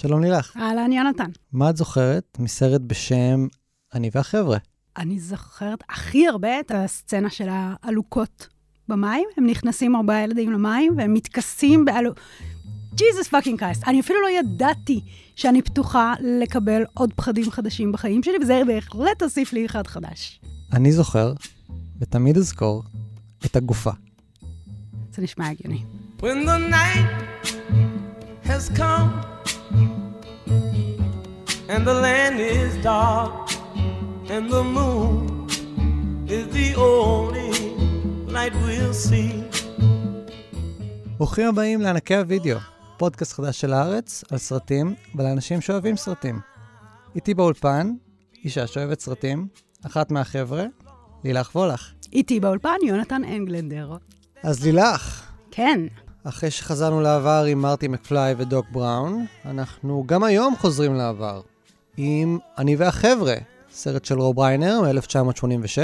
[0.00, 0.56] שלום לילך.
[0.56, 1.30] אהלן, יונתן.
[1.52, 3.46] מה את זוכרת מסרט בשם
[3.94, 4.58] אני והחבר'ה?
[4.96, 8.48] אני זוכרת הכי הרבה את הסצנה של העלוקות
[8.88, 9.28] במים.
[9.36, 12.12] הם נכנסים ארבעה ילדים למים והם מתכסים בעלו...
[12.94, 13.88] Jesus fucking Christ.
[13.88, 15.00] אני אפילו לא ידעתי
[15.36, 20.40] שאני פתוחה לקבל עוד פחדים חדשים בחיים שלי, וזה בהחלט הוסיף לי אחד חדש.
[20.72, 21.32] אני זוכר,
[22.00, 22.82] ותמיד אזכור,
[23.46, 23.92] את הגופה.
[25.12, 25.82] זה נשמע הגיוני.
[26.18, 27.46] When the night
[28.44, 29.37] has come
[31.68, 33.50] and the land is dark
[34.34, 35.46] and the moon
[36.36, 37.52] is the only
[38.34, 39.44] light we'll see.
[41.18, 42.58] ברוכים הבאים לענקי הוידאו,
[42.96, 46.40] פודקאסט חדש של הארץ על סרטים ולאנשים שאוהבים סרטים.
[47.14, 47.92] איתי באולפן,
[48.44, 49.48] אישה שאוהבת סרטים,
[49.86, 50.64] אחת מהחבר'ה,
[51.24, 51.92] לילך וולך.
[52.12, 53.96] איתי באולפן יונתן אנגלנדר.
[54.42, 55.80] אז לילך, כן,
[56.24, 61.40] אחרי שחזרנו לעבר עם מרטי מקפליי ודוק בראון, אנחנו גם היום חוזרים לעבר
[62.00, 63.34] עם אני והחבר'ה,
[63.70, 65.78] סרט של רוב ריינר מ-1986,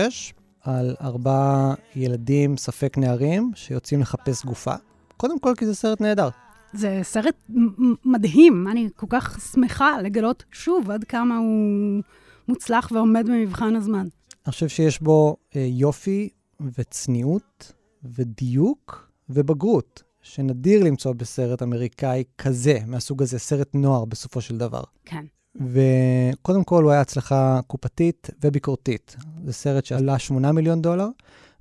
[0.60, 4.74] על ארבעה ילדים, ספק נערים, שיוצאים לחפש גופה.
[5.16, 6.28] קודם כל כי זה סרט נהדר.
[6.72, 7.34] זה סרט
[8.04, 8.68] מדהים.
[8.70, 12.02] אני כל כך שמחה לגלות שוב עד כמה הוא
[12.48, 14.06] מוצלח ועומד במבחן הזמן.
[14.46, 16.28] אני חושב שיש בו אה, יופי
[16.78, 17.72] וצניעות
[18.04, 24.82] ודיוק ובגרות, שנדיר למצוא בסרט אמריקאי כזה, מהסוג הזה, סרט נוער בסופו של דבר.
[25.04, 25.24] כן.
[25.56, 29.16] וקודם כל הוא היה הצלחה קופתית וביקורתית.
[29.44, 31.08] זה סרט שעלה 8 מיליון דולר,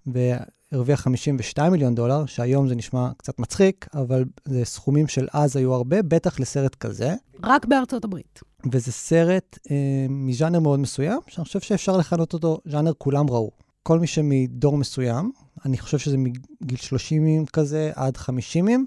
[0.05, 5.73] והרוויח 52 מיליון דולר, שהיום זה נשמע קצת מצחיק, אבל זה סכומים של אז היו
[5.73, 7.15] הרבה, בטח לסרט כזה.
[7.43, 8.39] רק בארצות הברית.
[8.71, 13.51] וזה סרט אה, מז'אנר מאוד מסוים, שאני חושב שאפשר לכנות אותו ז'אנר כולם ראו.
[13.83, 15.31] כל מי שמדור מסוים,
[15.65, 18.85] אני חושב שזה מגיל 30 כזה עד 50,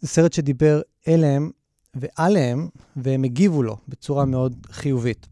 [0.00, 1.50] זה סרט שדיבר אליהם
[1.96, 5.26] ועליהם, והם הגיבו לו בצורה מאוד חיובית.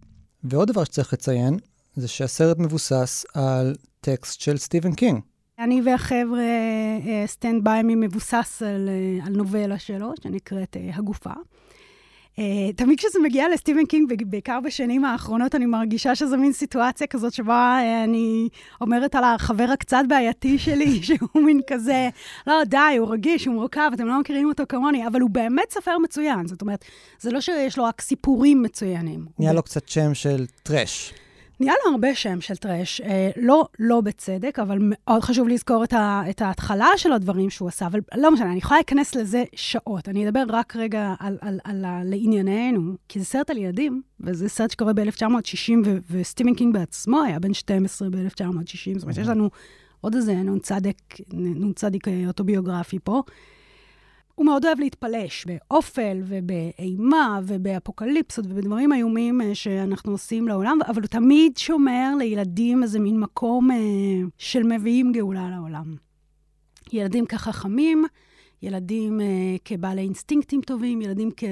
[0.44, 1.58] ועוד דבר שצריך לציין,
[1.96, 5.20] זה שהסרט מבוסס על טקסט של סטיבן קינג.
[5.58, 6.42] אני והחבר'ה,
[7.26, 11.30] Stand By Me מבוסס על, אה, על נובלה שלו, שנקראת אה, הגופה.
[12.38, 17.32] אה, תמיד כשזה מגיע לסטיבן קינג, בעיקר בשנים האחרונות, אני מרגישה שזו מין סיטואציה כזאת
[17.32, 18.48] שבה אני
[18.80, 22.08] אומרת על החבר הקצת בעייתי שלי, שהוא מין כזה,
[22.46, 25.98] לא, די, הוא רגיש, הוא מורכב, אתם לא מכירים אותו כמוני, אבל הוא באמת סופר
[25.98, 26.46] מצוין.
[26.46, 26.84] זאת אומרת,
[27.20, 29.26] זה לא שיש לו רק סיפורים מצוינים.
[29.38, 31.14] נהיה לו קצת שם של trash.
[31.60, 35.92] נהיה לו הרבה שם של trash, אה, לא, לא בצדק, אבל מאוד חשוב לזכור את,
[35.92, 40.08] ה, את ההתחלה של הדברים שהוא עשה, אבל לא משנה, אני יכולה להיכנס לזה שעות.
[40.08, 44.48] אני אדבר רק רגע על, על, על, על לענייננו, כי זה סרט על ילדים, וזה
[44.48, 49.50] סרט שקורה ב-1960, וסטיבן קינג בעצמו היה בן 12 ב-1960, זאת אומרת, יש לנו
[50.00, 50.72] עוד איזה נ"צ
[52.26, 53.22] אוטוביוגרפי פה.
[54.34, 61.08] הוא מאוד אוהב להתפלש באופל ובאימה ובאפוקליפסות ובדברים איומים אה, שאנחנו עושים לעולם, אבל הוא
[61.08, 63.76] תמיד שומר לילדים איזה מין מקום אה,
[64.38, 65.96] של מביאים גאולה לעולם.
[66.92, 68.04] ילדים כחכמים,
[68.62, 69.26] ילדים אה,
[69.64, 71.44] כבעלי אינסטינקטים טובים, ילדים כ...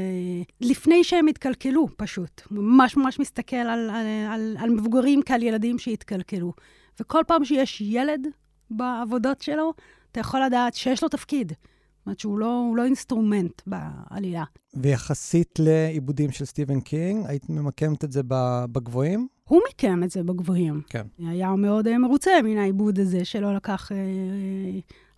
[0.61, 2.43] לפני שהם התקלקלו, פשוט.
[2.51, 6.53] ממש ממש מסתכל על, על, על, על מבוגרים כעל ילדים שהתקלקלו.
[7.01, 8.27] וכל פעם שיש ילד
[8.71, 9.73] בעבודות שלו,
[10.13, 11.53] אתה יכול לדעת שיש לו תפקיד.
[12.03, 14.45] זאת אומרת שהוא לא, לא אינסטרומנט בעלילה.
[14.75, 19.29] ויחסית לעיבודים של סטיבן קינג, היית ממקמת את זה בגבוהים?
[19.49, 20.81] הוא מיקם את זה בגבוהים.
[20.89, 21.07] כן.
[21.19, 23.95] היה מאוד אה, מרוצה מן העיבוד הזה, שלא לקח אה,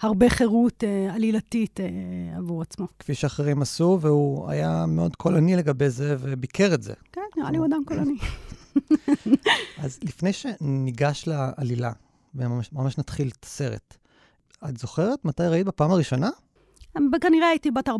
[0.00, 2.86] הרבה חירות אה, עלילתית uh, עבור עצמו.
[2.98, 6.92] כפי שאחרים עשו, והוא היה מאוד קולני לגבי זה וביקר את זה.
[7.12, 8.16] כן, נראה לי הוא אדם קולני.
[9.84, 11.92] אז לפני שניגש לעלילה,
[12.34, 13.96] וממש נתחיל את הסרט,
[14.68, 16.30] את זוכרת מתי ראית בפעם הראשונה?
[17.20, 17.92] כנראה הייתי בת 14-15,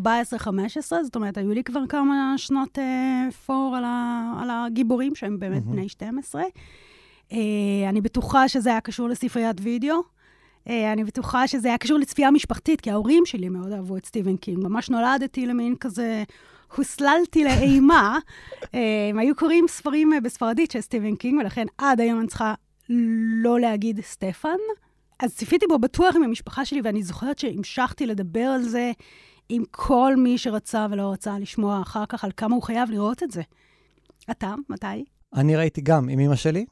[1.02, 5.62] זאת אומרת, היו לי כבר כמה שנות אה, פער על, ה, על הגיבורים, שהם באמת
[5.62, 5.72] mm-hmm.
[5.72, 6.42] בני 12.
[7.32, 7.38] אה,
[7.88, 10.14] אני בטוחה שזה היה קשור לספריית וידאו.
[10.68, 14.36] אה, אני בטוחה שזה היה קשור לצפייה משפחתית, כי ההורים שלי מאוד אהבו את סטיבן
[14.36, 14.58] קינג.
[14.64, 16.22] ממש נולדתי למין כזה,
[16.76, 18.18] הוסללתי לאימה.
[18.74, 22.54] אה, הם היו קוראים ספרים אה, בספרדית של סטיבן קינג, ולכן עד היום אני צריכה
[23.42, 24.58] לא להגיד סטפן.
[25.20, 28.92] אז צפיתי בו בטוח עם המשפחה שלי, ואני זוכרת שהמשכתי לדבר על זה
[29.48, 33.30] עם כל מי שרצה ולא רצה לשמוע אחר כך על כמה הוא חייב לראות את
[33.30, 33.42] זה.
[34.30, 35.04] אתה, מתי?
[35.34, 36.66] אני ראיתי גם עם אמא שלי.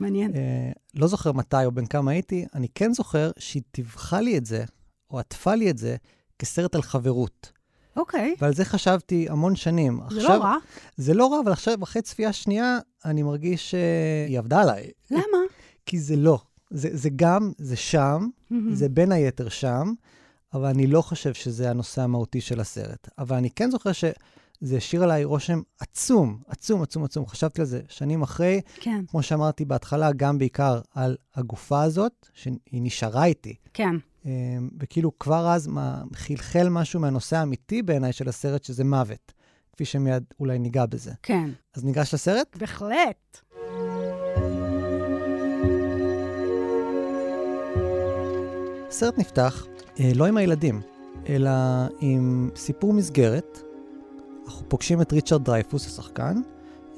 [0.00, 0.34] מעניין.
[0.34, 4.46] אה, לא זוכר מתי או בין כמה הייתי, אני כן זוכר שהיא תיווכה לי את
[4.46, 4.64] זה,
[5.10, 5.96] או עטפה לי את זה,
[6.38, 7.52] כסרט על חברות.
[7.96, 8.34] אוקיי.
[8.40, 10.00] ועל זה חשבתי המון שנים.
[10.10, 10.56] זה עכשיו, לא רע.
[10.96, 14.90] זה לא רע, אבל עכשיו, אחרי צפייה שנייה, אני מרגיש שהיא עבדה עליי.
[15.10, 15.38] למה?
[15.86, 16.38] כי זה לא.
[16.72, 18.54] זה, זה גם, זה שם, mm-hmm.
[18.72, 19.92] זה בין היתר שם,
[20.54, 23.08] אבל אני לא חושב שזה הנושא המהותי של הסרט.
[23.18, 24.12] אבל אני כן זוכר שזה
[24.60, 27.26] זה השאיר עליי רושם עצום, עצום, עצום, עצום.
[27.26, 32.58] חשבתי על זה שנים אחרי, כן, כמו שאמרתי בהתחלה, גם בעיקר על הגופה הזאת, שהיא
[32.72, 33.54] נשארה איתי.
[33.74, 33.96] כן.
[34.26, 34.30] אה,
[34.80, 39.32] וכאילו כבר אז מה, חלחל משהו מהנושא האמיתי בעיניי של הסרט, שזה מוות,
[39.72, 41.12] כפי שמיד אולי ניגע בזה.
[41.22, 42.56] כן, אז ניגש לסרט?
[42.56, 43.40] בהחלט.
[48.92, 49.66] הסרט נפתח
[50.00, 50.80] אה, לא עם הילדים,
[51.28, 51.50] אלא
[52.00, 53.62] עם סיפור מסגרת.
[54.46, 56.40] אנחנו פוגשים את ריצ'רד דרייפוס, השחקן,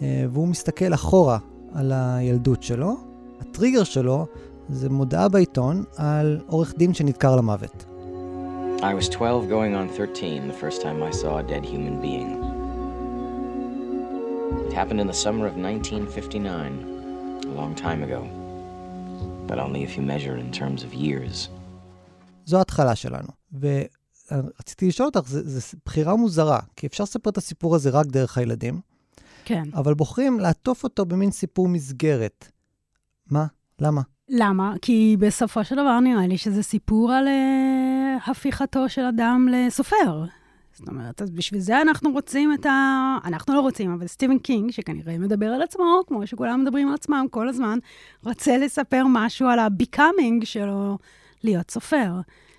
[0.03, 1.39] אה, והוא מסתכל אחורה
[1.75, 2.97] על הילדות שלו.
[3.41, 4.27] הטריגר שלו
[4.69, 7.85] זה מודעה בעיתון על עורך דין שנדקר למוות.
[8.81, 12.31] I was 12 going on 13 the first time I saw a dead human being.
[14.67, 18.23] It happened in the summer of 1959, a long time ago.
[19.49, 21.49] But only if you measure in terms of years.
[22.45, 23.29] זו ההתחלה שלנו.
[23.61, 28.81] ורציתי לשאול אותך, זו בחירה מוזרה, כי אפשר לספר את הסיפור הזה רק דרך הילדים,
[29.45, 29.63] כן.
[29.75, 32.49] אבל בוחרים לעטוף אותו במין סיפור מסגרת.
[33.31, 33.47] מה?
[33.81, 34.01] למה?
[34.29, 34.75] למה?
[34.83, 40.25] כי בסופו של דבר נראה לי שזה סיפור על uh, הפיכתו של אדם לסופר.
[40.73, 43.19] זאת אומרת, אז בשביל זה אנחנו רוצים את ה...
[43.25, 47.27] אנחנו לא רוצים, אבל סטיבן קינג, שכנראה מדבר על עצמו, כמו שכולם מדברים על עצמם
[47.31, 47.79] כל הזמן,
[48.25, 50.99] רוצה לספר משהו על ה-becoming שלו
[51.45, 52.13] להיות סופר.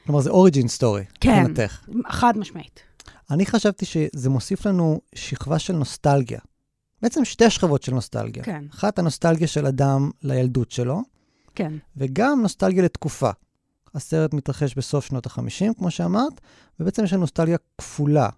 [0.06, 1.44] כלומר, זה origin story, כן.
[1.44, 1.86] מבחינתך.
[2.10, 2.80] חד משמעית.
[3.32, 6.40] אני חשבתי שזה מוסיף לנו שכבה של נוסטלגיה.
[7.02, 8.44] בעצם שתי שכבות של נוסטלגיה.
[8.44, 8.66] כן.
[8.72, 11.02] אחת, הנוסטלגיה של אדם לילדות שלו,
[11.56, 13.30] כן, וגם נוסטלגיה לתקופה.
[13.96, 16.42] הסרט מתרחש בסוף שנות ה-50, כמו שאמרת,
[16.80, 18.30] ובעצם יש לנו נוסטלגיה כפולה.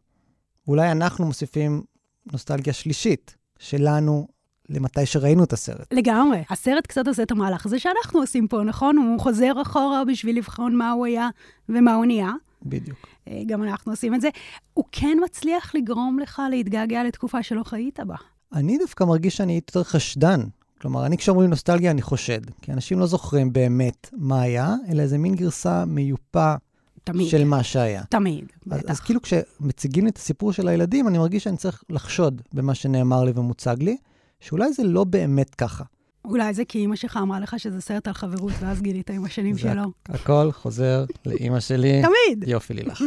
[0.67, 1.83] אולי אנחנו מוסיפים
[2.31, 4.27] נוסטלגיה שלישית שלנו
[4.69, 5.93] למתי שראינו את הסרט.
[5.93, 6.43] לגמרי.
[6.49, 8.97] הסרט קצת עושה את המהלך הזה שאנחנו עושים פה, נכון?
[8.97, 11.29] הוא חוזר אחורה בשביל לבחון מה הוא היה
[11.69, 12.31] ומה הוא נהיה.
[12.65, 13.07] בדיוק.
[13.27, 14.29] אה, גם אנחנו עושים את זה.
[14.73, 18.15] הוא כן מצליח לגרום לך להתגעגע לתקופה שלא חיית בה.
[18.53, 20.41] אני דווקא מרגיש שאני יותר חשדן.
[20.81, 22.41] כלומר, אני כשאומרים נוסטלגיה, אני חושד.
[22.61, 26.55] כי אנשים לא זוכרים באמת מה היה, אלא איזה מין גרסה מיופה
[27.03, 27.27] תמיד.
[27.27, 28.03] של מה שהיה.
[28.09, 28.91] תמיד, אז, בטח.
[28.91, 33.23] אז כאילו כשמציגים לי את הסיפור של הילדים, אני מרגיש שאני צריך לחשוד במה שנאמר
[33.23, 33.97] לי ומוצג לי,
[34.39, 35.83] שאולי זה לא באמת ככה.
[36.25, 39.57] אולי זה כי אימא שלך אמרה לך שזה סרט על חברות, ואז גילית עם השנים
[39.57, 39.83] שלו.
[40.05, 42.01] הכל חוזר לאימא שלי.
[42.07, 42.47] תמיד.
[42.47, 43.03] יופי לי לך.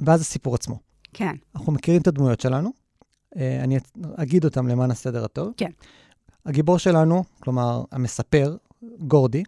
[0.00, 0.78] ואז הסיפור עצמו.
[1.12, 2.70] כן, אנחנו מכירים את הדמויות שלנו,
[3.36, 3.78] אה, אני
[4.16, 5.52] אגיד אותם למען הסדר הטוב.
[5.56, 5.70] כן.
[6.46, 8.56] הגיבור שלנו, כלומר, המספר,
[9.00, 9.42] גורדי,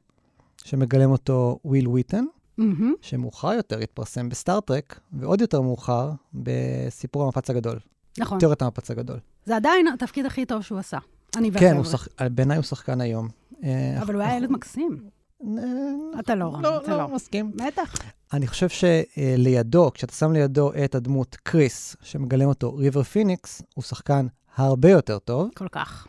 [0.65, 2.25] שמגלם אותו וויל וויטון,
[2.59, 2.95] מהמם.
[3.01, 7.79] שמאוחר יותר התפרסם בסטאר טרק, ועוד יותר מאוחר בסיפור המפץ הגדול,
[8.19, 8.39] נכון.
[8.39, 9.19] תיאוריית המפץ הגדול.
[9.45, 10.99] זה עדיין התפקיד הכי טוב שהוא עשה.
[11.37, 11.85] אני כן.
[11.85, 12.09] שח...
[12.21, 13.29] בעיניי הוא שחקן היום.
[13.65, 14.99] אה, אבל הוא היה ילד מקסים.
[15.43, 15.49] אה,
[16.21, 17.09] אתה לא, רם, לא, אתה לא, לא.
[17.09, 17.53] מסכים.
[17.67, 17.95] בטח.
[18.33, 24.27] אני חושב שלידו, כשאתה שם לידו את הדמות קריס, שמגלם אותו ריבר פיניקס, הוא שחקן
[24.57, 25.51] הרבה יותר טוב.
[25.55, 26.07] כל כך.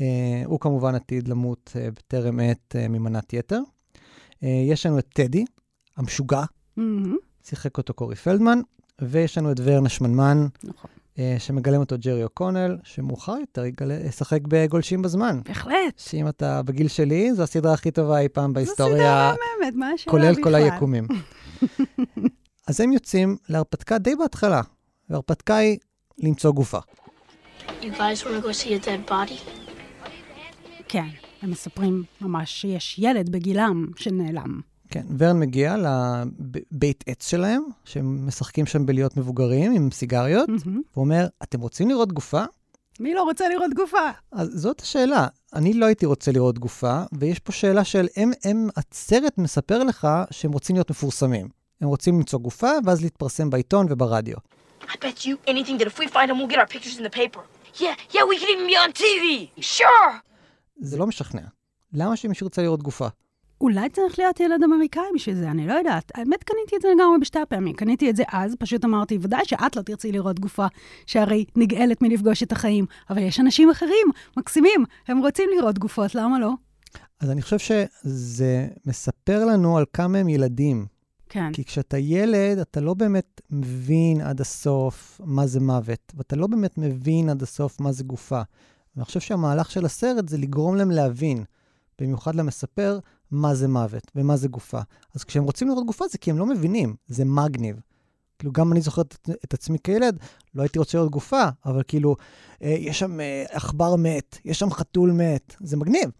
[0.00, 3.60] אה, הוא כמובן עתיד למות אה, בטרם עת אה, ממנת יתר.
[4.42, 5.44] אה, יש לנו את טדי,
[5.96, 6.42] המשוגע,
[6.76, 7.16] מהמם.
[7.44, 8.60] שיחק אותו קורי פלדמן,
[9.02, 10.90] ויש לנו את ורנה שמנמן, נכון.
[11.18, 13.62] אה, שמגלם אותו ג'רי אוקונל, שמאוחר יותר
[14.06, 15.40] ישחק בגולשים בזמן.
[15.44, 15.98] בהחלט.
[15.98, 19.90] שאם אתה בגיל שלי, זו הסדרה הכי טובה אי פעם זו בהיסטוריה, סדרה מהממת, מה
[19.90, 20.44] השאלה כולל בכלל?
[20.44, 21.06] כל היקומים.
[22.68, 24.62] אז הם יוצאים להרפתקה די בהתחלה,
[25.10, 25.78] וההרפתקה היא
[26.18, 26.78] למצוא גופה.
[30.88, 31.06] כן,
[31.42, 34.60] הם מספרים ממש שיש ילד בגילם שנעלם.
[34.90, 40.82] כן, ורן מגיע לבית עץ שלהם, שהם משחקים שם בלהיות מבוגרים עם סיגריות, מהמם.
[40.92, 42.44] הוא אומר, אתם רוצים לראות גופה?
[43.00, 44.10] מי לא רוצה לראות גופה?
[44.32, 45.26] אז זאת השאלה.
[45.54, 50.08] אני לא הייתי רוצה לראות גופה, ויש פה שאלה של, הם, הם, הסרט מספר לך
[50.30, 51.48] שהם רוצים להיות מפורסמים.
[51.80, 54.36] הם רוצים למצוא גופה, ואז להתפרסם בעיתון וברדיו.
[54.82, 57.16] I bet you anything that if we find him, we'll get our pictures in the
[57.22, 57.40] paper.
[57.80, 59.60] Yeah, yeah, we can even be on TV.
[59.60, 60.12] Sure.
[60.80, 61.42] זה לא משכנע.
[61.92, 63.08] למה שמישהו ירצה לראות גופה?
[63.60, 66.12] אולי צריך להיות ילד אמריקאי בשביל זה, אני לא יודעת.
[66.14, 67.74] האמת, קניתי את זה לגמרי בשתי הפעמים.
[67.74, 70.66] קניתי את זה אז, פשוט אמרתי, ודאי שאת לא תרצי לראות גופה,
[71.06, 72.86] שהרי נגאלת מלפגוש את החיים.
[73.10, 76.52] אבל יש אנשים אחרים, מקסימים, הם רוצים לראות גופות, למה לא?
[77.20, 80.86] אז אני חושב שזה מספר לנו על כמה הם ילדים.
[81.28, 86.46] כן, כי כשאתה ילד, אתה לא באמת מבין עד הסוף מה זה מוות, ואתה לא
[86.46, 88.42] באמת מבין עד הסוף מה זה גופה.
[88.96, 91.44] ואני חושב שהמהלך של הסרט זה לגרום להם להבין,
[92.00, 92.98] במיוחד למספר,
[93.30, 94.80] מה זה מוות ומה זה גופה.
[95.14, 97.80] אז כשהם רוצים לראות גופה זה כי הם לא מבינים, זה מגניב.
[98.38, 100.18] כאילו, גם אני זוכר את, את עצמי כילד,
[100.54, 102.16] לא הייתי רוצה לראות גופה, אבל כאילו,
[102.62, 106.10] אה, יש שם אה, עכבר מת, יש שם חתול מת, זה מגניב,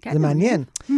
[0.00, 0.64] כן, זה מעניין.
[0.82, 0.92] Hmm.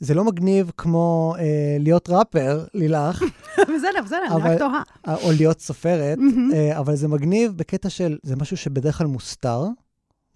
[0.00, 3.22] זה לא מגניב כמו אה, להיות ראפר, לילך,
[3.74, 4.82] בסדר, בסדר, אני רק תוהה.
[5.08, 6.52] אה, או להיות סופרת, מהמם.
[6.54, 9.64] אה, אבל זה מגניב בקטע של, זה משהו שבדרך כלל מוסתר,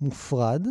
[0.00, 0.66] מופרד,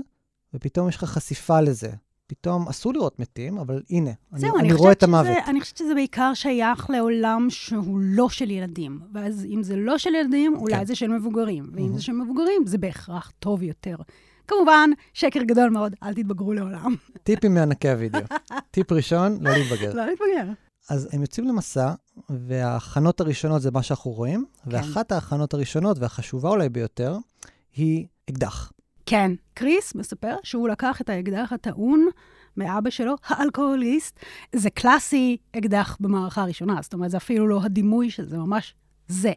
[0.53, 1.91] ופתאום יש לך חשיפה לזה.
[2.31, 5.25] פתאום אסור לראות מתים, אבל הנה, אני, זהו, אני אני רואה את המוות.
[5.25, 9.00] שזה, אני חושבת שזה בעיקר שייך לעולם שהוא לא של ילדים.
[9.13, 10.85] ואז אם זה לא של ילדים, אולי כן.
[10.85, 11.69] זה של מבוגרים.
[11.73, 11.95] ואם מהמם.
[11.95, 13.95] זה של מבוגרים, זה בהכרח טוב יותר.
[14.47, 16.95] כמובן, שקר גדול מאוד, אל תתבגרו לעולם.
[17.23, 18.21] טיפים מענקי הוידאו.
[18.71, 19.93] טיפ ראשון, לא להתבגר.
[19.93, 20.51] לא להתבגר.
[20.89, 21.93] אז הם יוצאים למסע,
[22.29, 24.69] וההכנות הראשונות זה מה שאנחנו רואים, כן.
[24.75, 27.17] ואחת ההכנות הראשונות, והחשובה אולי ביותר,
[27.75, 28.71] היא אקדח.
[29.11, 32.07] כן, קריס מספר שהוא לקח את האקדח הטעון
[32.57, 34.19] מאבא שלו, האלכוהוליסט.
[34.55, 38.73] זה קלאסי אקדח במערכה הראשונה, זאת אומרת, זה אפילו לא הדימוי של זה, ממש
[39.07, 39.31] זה.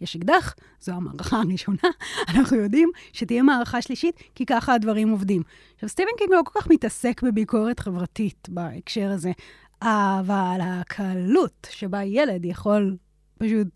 [0.00, 1.88] יש אקדח, זו המערכה הראשונה,
[2.34, 5.42] אנחנו יודעים שתהיה מערכה שלישית, כי ככה הדברים עובדים.
[5.74, 9.32] עכשיו, סטיבן קינג לא כל כך מתעסק בביקורת חברתית בהקשר הזה,
[9.82, 12.96] אבל הקלות שבה ילד יכול
[13.38, 13.66] פשוט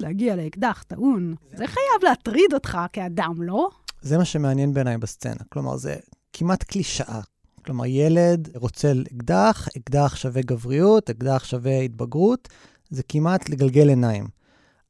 [0.00, 3.70] להגיע לאקדח טעון, זה חייב להטריד אותך כאדם, לא?
[4.04, 5.44] זה מה שמעניין בעיניי בסצנה.
[5.48, 5.96] כלומר, זה
[6.32, 7.20] כמעט קלישאה.
[7.64, 12.48] כלומר, ילד רוצה אקדח, אקדח שווה גבריות, אקדח שווה התבגרות,
[12.90, 14.26] זה כמעט לגלגל עיניים.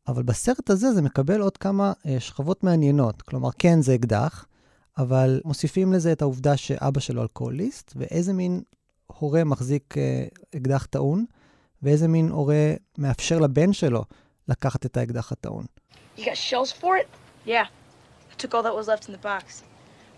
[0.08, 3.22] אבל בסרט הזה זה מקבל עוד כמה אה, שכבות מעניינות.
[3.22, 4.46] כלומר, כן, זה אקדח,
[4.98, 8.62] אבל מוסיפים לזה את העובדה שאבא שלו אלכוהוליסט, ואיזה מין
[9.06, 10.24] הורה מחזיק אה,
[10.56, 11.24] אקדח טעון,
[11.82, 14.04] ואיזה מין הורה מאפשר לבן שלו
[14.48, 15.64] לקחת את האקדח הטעון.
[16.16, 17.08] You got shells for it?
[17.46, 17.83] Yeah.
[18.34, 19.44] I took all that was left in the box.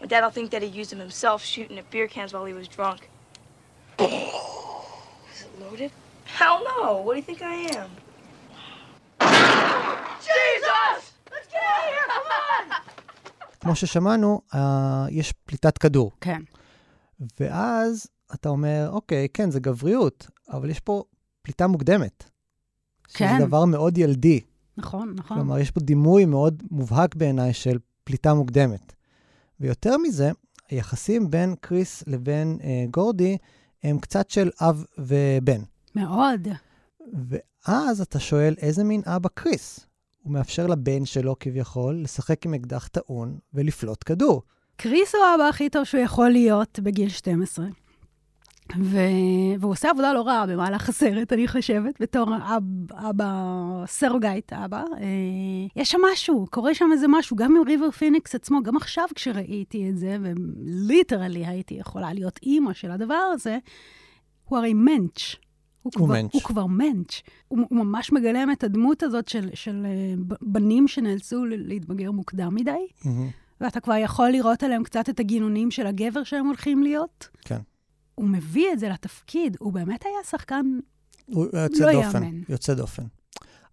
[0.01, 2.67] My dad'll think that he used them himself shooting at beer cans while he was
[2.77, 3.01] drunk.
[5.33, 5.91] Is it loaded?
[6.39, 6.81] Hell no!
[7.05, 7.91] What do you think I am?
[10.29, 10.99] Jesus!
[11.33, 12.07] Let's get out of here!
[12.15, 12.67] Come on!
[13.61, 16.11] כמו ששמענו, אה, יש פליטת כדור.
[16.21, 16.43] כן.
[17.41, 21.03] ואז אתה אומר, אוקיי, כן, זה גבריות, אבל יש פה
[21.43, 22.25] פליטה מוקדמת.
[23.15, 23.37] כן.
[23.37, 24.41] שזה דבר מאוד ילדי.
[24.77, 25.37] נכון, נכון.
[25.37, 28.93] כלומר, יש פה דימוי מאוד מובהק בעיניי של פליטה מוקדמת.
[29.61, 30.31] ויותר מזה,
[30.69, 33.37] היחסים בין קריס לבין אה, גורדי
[33.83, 35.61] הם קצת של אב ובן.
[35.95, 36.49] מאוד.
[37.29, 39.87] ואז אתה שואל, איזה מין אבא קריס?
[40.23, 44.43] הוא מאפשר לבן שלו כביכול לשחק עם אקדח טעון ולפלוט כדור.
[44.77, 47.67] קריס הוא האבא הכי טוב שהוא יכול להיות בגיל 12.
[48.81, 48.99] ו...
[49.61, 53.33] והוא עושה עבודה לא רעה במהלך הסרט, אני חושבת, בתור אב, אבא,
[53.87, 54.85] surrogate אבא.
[55.01, 55.07] אה,
[55.77, 59.91] יש שם משהו, קורה שם איזה משהו, גם עם ריבר פיניקס עצמו, גם עכשיו כשראיתי
[59.91, 63.59] את זה, ו literally הייתי יכולה להיות אימא של הדבר הזה,
[64.45, 65.37] הוא הרי מענטש.
[65.83, 66.35] הוא, הוא כבר, מענטש.
[66.35, 67.23] הוא כבר מענטש.
[67.49, 72.71] הוא, הוא ממש מגלם את הדמות הזאת של, של אה, בנים שנאלצו להתבגר מוקדם מדי.
[73.05, 73.29] מהמם.
[73.61, 77.29] ואתה כבר יכול לראות עליהם קצת את הגינונים של הגבר שהם הולכים להיות.
[77.41, 77.59] כן.
[78.17, 80.79] הוא מביא את זה לתפקיד, הוא באמת היה שחקן...
[81.27, 82.23] הוא יוצא לא דופן.
[82.23, 82.41] יאמן.
[82.49, 83.03] יוצא דופן.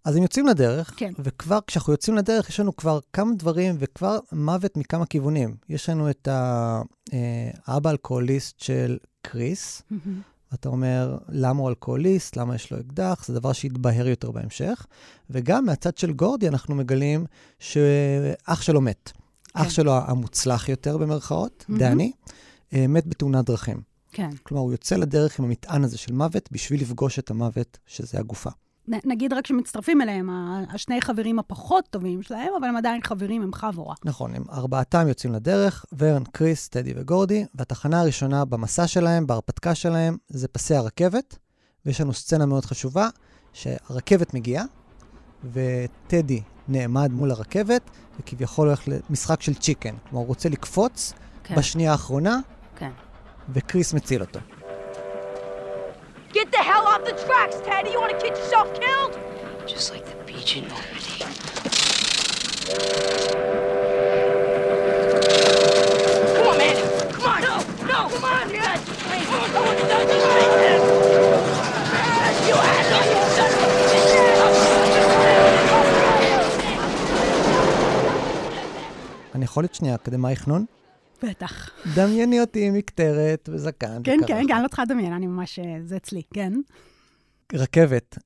[0.04, 1.12] אז הם יוצאים לדרך, כן.
[1.18, 5.56] וכבר כשאנחנו יוצאים לדרך, יש לנו כבר כמה דברים, וכבר מוות מכמה כיוונים.
[5.68, 9.82] יש לנו את אה, האבא אלכוהוליסט של קריס,
[10.54, 14.86] אתה אומר, למה הוא אלכוהוליסט, למה יש לו אקדח, זה דבר שיתבהר יותר בהמשך.
[15.30, 17.26] וגם מהצד של גורדי אנחנו מגלים
[17.58, 19.12] שאח שלו מת.
[19.14, 19.60] כן.
[19.60, 21.78] אח שלו המוצלח יותר, במרכאות, מהמם.
[21.78, 22.12] דני,
[22.72, 23.93] אה, מת בתאונת דרכים.
[24.14, 24.30] כן.
[24.42, 28.50] כלומר, הוא יוצא לדרך עם המטען הזה של מוות בשביל לפגוש את המוות, שזה הגופה.
[28.88, 30.30] נ- נגיד רק שמצטרפים אליהם,
[30.74, 33.94] השני חברים הפחות טובים שלהם, אבל הם עדיין חברים, הם חבורה.
[34.04, 40.16] נכון, הם ארבעתם יוצאים לדרך, ורן, קריס, טדי וגורדי, והתחנה הראשונה במסע שלהם, בהרפתקה שלהם,
[40.28, 41.38] זה פסי הרכבת,
[41.86, 43.08] ויש לנו סצנה מאוד חשובה,
[43.52, 44.64] שהרכבת מגיעה,
[45.52, 47.90] וטדי נעמד מול הרכבת,
[48.20, 49.94] וכביכול הולך למשחק של צ'יקן.
[49.96, 51.12] כלומר, הוא רוצה לקפוץ
[51.44, 52.38] כן, בשנייה האחרונה,
[52.76, 52.90] כן.
[53.48, 54.40] וקריס מציל אותו.
[56.32, 57.90] Get the hell off the tracks, Teddy!
[57.90, 59.12] You want to get yourself killed?
[59.72, 61.16] Just like the beach in Normandy.
[66.36, 66.76] Come on, man!
[67.14, 67.40] Come on!
[67.48, 67.54] No!
[67.92, 68.00] No!
[68.14, 68.78] Come on, yes!
[69.24, 70.80] Come on, someone does this right then!
[72.48, 73.06] You asshole!
[73.12, 73.74] You son of a
[79.34, 80.64] אני יכול להיות שנייה אקדמאי חנון?
[81.28, 81.70] בטח.
[81.94, 84.40] דמייני אותי עם מקטרת וזקן כן, וקרחת.
[84.40, 85.58] כן, גם לא צריכה לדמיין, אני ממש...
[85.58, 86.52] אה, זה אצלי, כן.
[87.52, 88.18] רכבת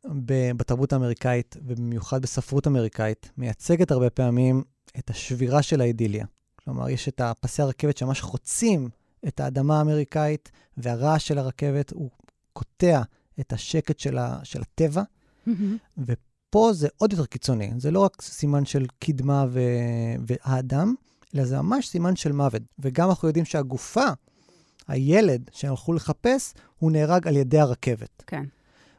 [0.57, 4.63] בתרבות האמריקאית, ובמיוחד בספרות אמריקאית, מייצגת הרבה פעמים
[4.99, 6.27] את השבירה של האידיליה.
[6.65, 8.89] כלומר, יש את הפסי הרכבת שממש חוצים
[9.29, 12.11] את האדמה האמריקאית, והרעש של הרכבת הוא
[12.53, 13.03] קוטע
[13.41, 15.03] את השקט של, ה- של הטבע,
[15.47, 15.77] מהמם.
[15.99, 17.71] ופה זה עוד יותר קיצוני.
[17.79, 19.61] זה לא רק סימן של קדמה ו...
[20.27, 20.95] והאדם,
[21.35, 22.63] אלא זה ממש סימן של מוות.
[22.79, 24.07] וגם אנחנו יודעים שהגופה
[24.89, 28.23] הילד שהם הלכו לחפש, הוא נהרג על ידי הרכבת.
[28.27, 28.45] כן.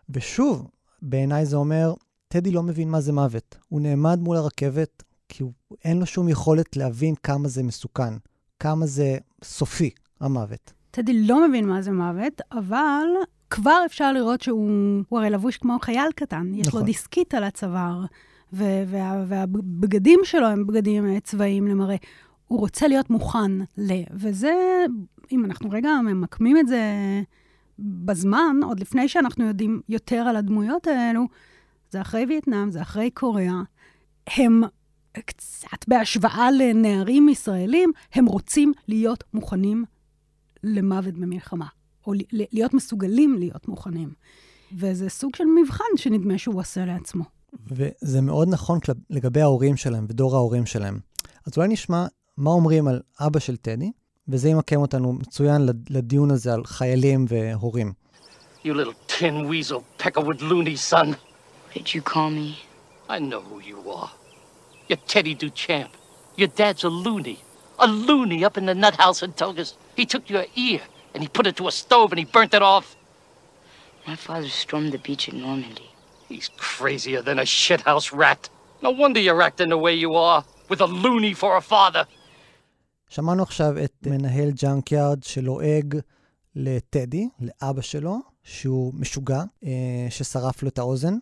[0.10, 0.68] ושוב,
[1.02, 1.94] בעיניי זה אומר,
[2.28, 3.58] טדי לא מבין מה זה מוות.
[3.70, 5.52] הוא נעמד מול הרכבת, כי הוא,
[5.86, 8.14] אין לו שום יכולת להבין כמה זה מסוכן,
[8.60, 10.74] כמה זה סופי, המוות.
[10.92, 13.08] טדי לא מבין מה זה מוות, אבל
[13.50, 14.70] כבר אפשר לראות שהוא
[15.10, 16.52] הוא הרי לבוש כמו חייל קטן.
[16.54, 16.80] יש נכון.
[16.80, 18.06] לו דיסקית על הצוואר,
[18.54, 21.96] וה- והבגדים שלו הם בגדים אה, צבאיים למראה.
[22.48, 23.92] הוא רוצה להיות מוכן ל...
[24.14, 24.86] וזה,
[25.32, 26.84] אם אנחנו רגע ממקמים את זה
[27.80, 31.28] בזמן, עוד לפני שאנחנו יודעים יותר על הדמויות האלו,
[31.92, 33.62] זה אחרי וייטנאם, זה אחרי קוריאה.
[34.28, 34.62] הם
[35.26, 39.86] קצת בהשוואה לנערים ישראלים, הם רוצים להיות מוכנים
[40.64, 41.68] למוות במלחמה,
[42.08, 44.10] או להיות מסוגלים להיות מוכנים.
[44.74, 47.39] וזה סוג של מבחן שנדמה שהוא עושה לעצמו.
[47.68, 51.00] וזה מאוד נכון כל- לגבי ההורים שלהם ודור ההורים שלהם.
[51.48, 52.06] אז אולי נשמע
[52.38, 53.92] מה אומרים על אבא של טדי,
[54.28, 57.94] וזה ימקם אותנו מצוין לד- לדיון הזה על חיילים והורים.
[58.64, 61.08] You little tin weasel peckerwood loony son.
[61.08, 62.50] What did you call me?
[63.10, 64.12] I know who you are.
[64.90, 65.92] You're Teddy Duchamp.
[66.40, 67.38] Your dad's a loony.
[67.86, 69.70] A loony up in the nut house in Togus.
[70.00, 70.82] He took your ear
[71.14, 72.88] and he put it to a stove and he burnt it off.
[74.08, 75.89] My father stormed the beach at Normandy.
[76.30, 78.50] He's crazier than a shithouse rat.
[78.84, 82.04] No wonder you're acting the way you are, with a loony for a father.
[83.10, 85.96] שמענו עכשיו את מנהל junkyard שלועג
[86.56, 91.14] לטדי, לאבא שלו, שהוא משוגע, אה, ששרף לו את האוזן.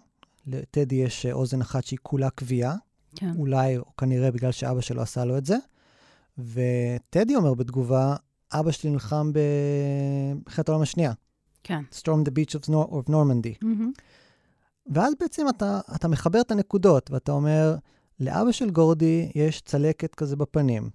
[0.48, 2.74] לטדי יש אה, אוזן אחת שהיא כולה כווייה,
[3.16, 3.32] כן.
[3.38, 5.56] אולי או כנראה בגלל שאבא שלו עשה לו את זה.
[6.38, 8.16] וטדי אומר בתגובה,
[8.54, 11.14] אבא שלי נלחם במלחמת העולם השנייה,
[11.64, 11.82] כן.
[11.92, 13.56] Storm the Beach of, Nor- of Normandy.
[13.62, 13.92] מהמם.
[14.94, 17.76] ואז בעצם אתה, אתה מחבר את הנקודות, ואתה אומר,
[18.20, 20.90] לאבא של גורדי יש צלקת כזה בפנים.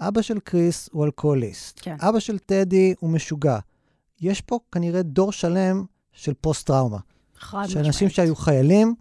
[0.00, 1.80] אבא של קריס הוא אלכוהוליסט.
[1.82, 1.96] כן.
[2.00, 3.58] אבא של טדי הוא משוגע.
[4.20, 6.98] יש פה כנראה דור שלם של פוסט-טראומה.
[7.38, 8.14] חד של אנשים משמעית.
[8.14, 8.94] שהיו חיילים,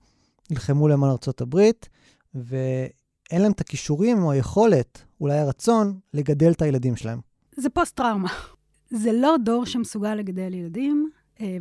[0.49, 1.89] נלחמו למען ארצות הברית,
[2.35, 7.19] ואין להם את הכישורים או היכולת, אולי הרצון, לגדל את הילדים שלהם.
[7.55, 8.29] זה פוסט-טראומה.
[8.89, 11.09] זה לא דור שמסוגל לגדל ילדים,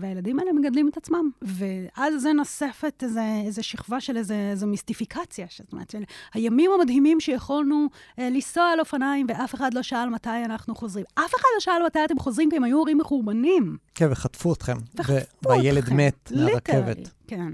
[0.00, 1.30] והילדים האלה מגדלים את עצמם.
[1.42, 5.46] ואז זה נוספת איזה, איזה שכבה של איזה, איזו מיסטיפיקציה.
[5.58, 6.02] זאת אומרת, של
[6.34, 7.86] הימים המדהימים שיכולנו
[8.18, 11.04] אה, לנסוע על אופניים, ואף אחד לא שאל מתי אנחנו חוזרים.
[11.14, 13.76] אף אחד לא שאל מתי אתם חוזרים, כי הם היו הורים מחורבנים.
[13.94, 14.76] כן, וחטפו אתכם.
[14.94, 15.96] וחטפו ו- והילד אתכם.
[15.96, 17.10] מת מהרכבת.
[17.26, 17.52] כן.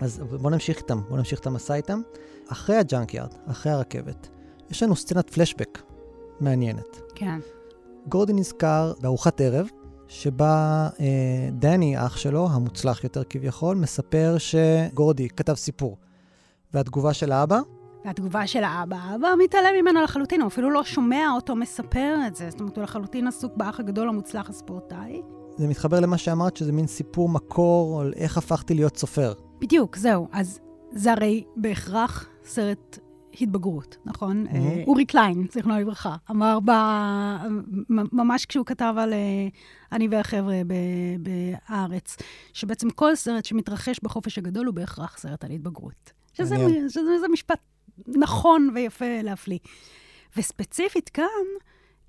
[0.00, 2.00] אז בואו נמשיך איתם, בואו נמשיך את המסע איתם.
[2.48, 4.28] אחרי הג'אנקיארד, אחרי הרכבת,
[4.72, 5.82] יש לנו סצנת פלשבק
[6.40, 7.00] מעניינת.
[7.14, 7.38] כן.
[8.08, 9.68] גורדי נזכר בארוחת ערב,
[10.08, 15.96] שבה אה, דני, האח שלו, המוצלח יותר כביכול, מספר שגורדי כתב סיפור.
[16.74, 17.60] והתגובה של האבא,
[18.04, 22.50] והתגובה של האבא, האבא מתעלם ממנו לחלוטין, הוא אפילו לא שומע אותו מספר את זה.
[22.50, 25.22] זאת אומרת, הוא לחלוטין עסוק באח הגדול המוצלח הספורטאי.
[25.56, 29.32] זה מתחבר למה שאמרת, שזה מין סיפור מקור על איך הפכתי להיות סופר.
[29.58, 30.28] בדיוק, זהו.
[30.32, 30.60] אז
[30.92, 32.98] זה הרי בהכרח סרט
[33.40, 34.46] התבגרות, נכון?
[34.46, 34.54] Mhm.
[34.54, 36.70] אה, אורי קליין, זיכרונו לברכה, אמר ב...
[37.88, 39.48] ממש כשהוא כתב על אה,
[39.92, 41.22] אני והחבר'ה ב-
[41.68, 42.16] בהארץ,
[42.52, 46.12] שבעצם כל סרט שמתרחש בחופש הגדול הוא בהכרח סרט על התבגרות.
[46.34, 46.56] שזה,
[46.88, 47.58] שזה משפט
[48.08, 49.58] נכון ויפה להפליא.
[50.36, 51.26] וספציפית כאן,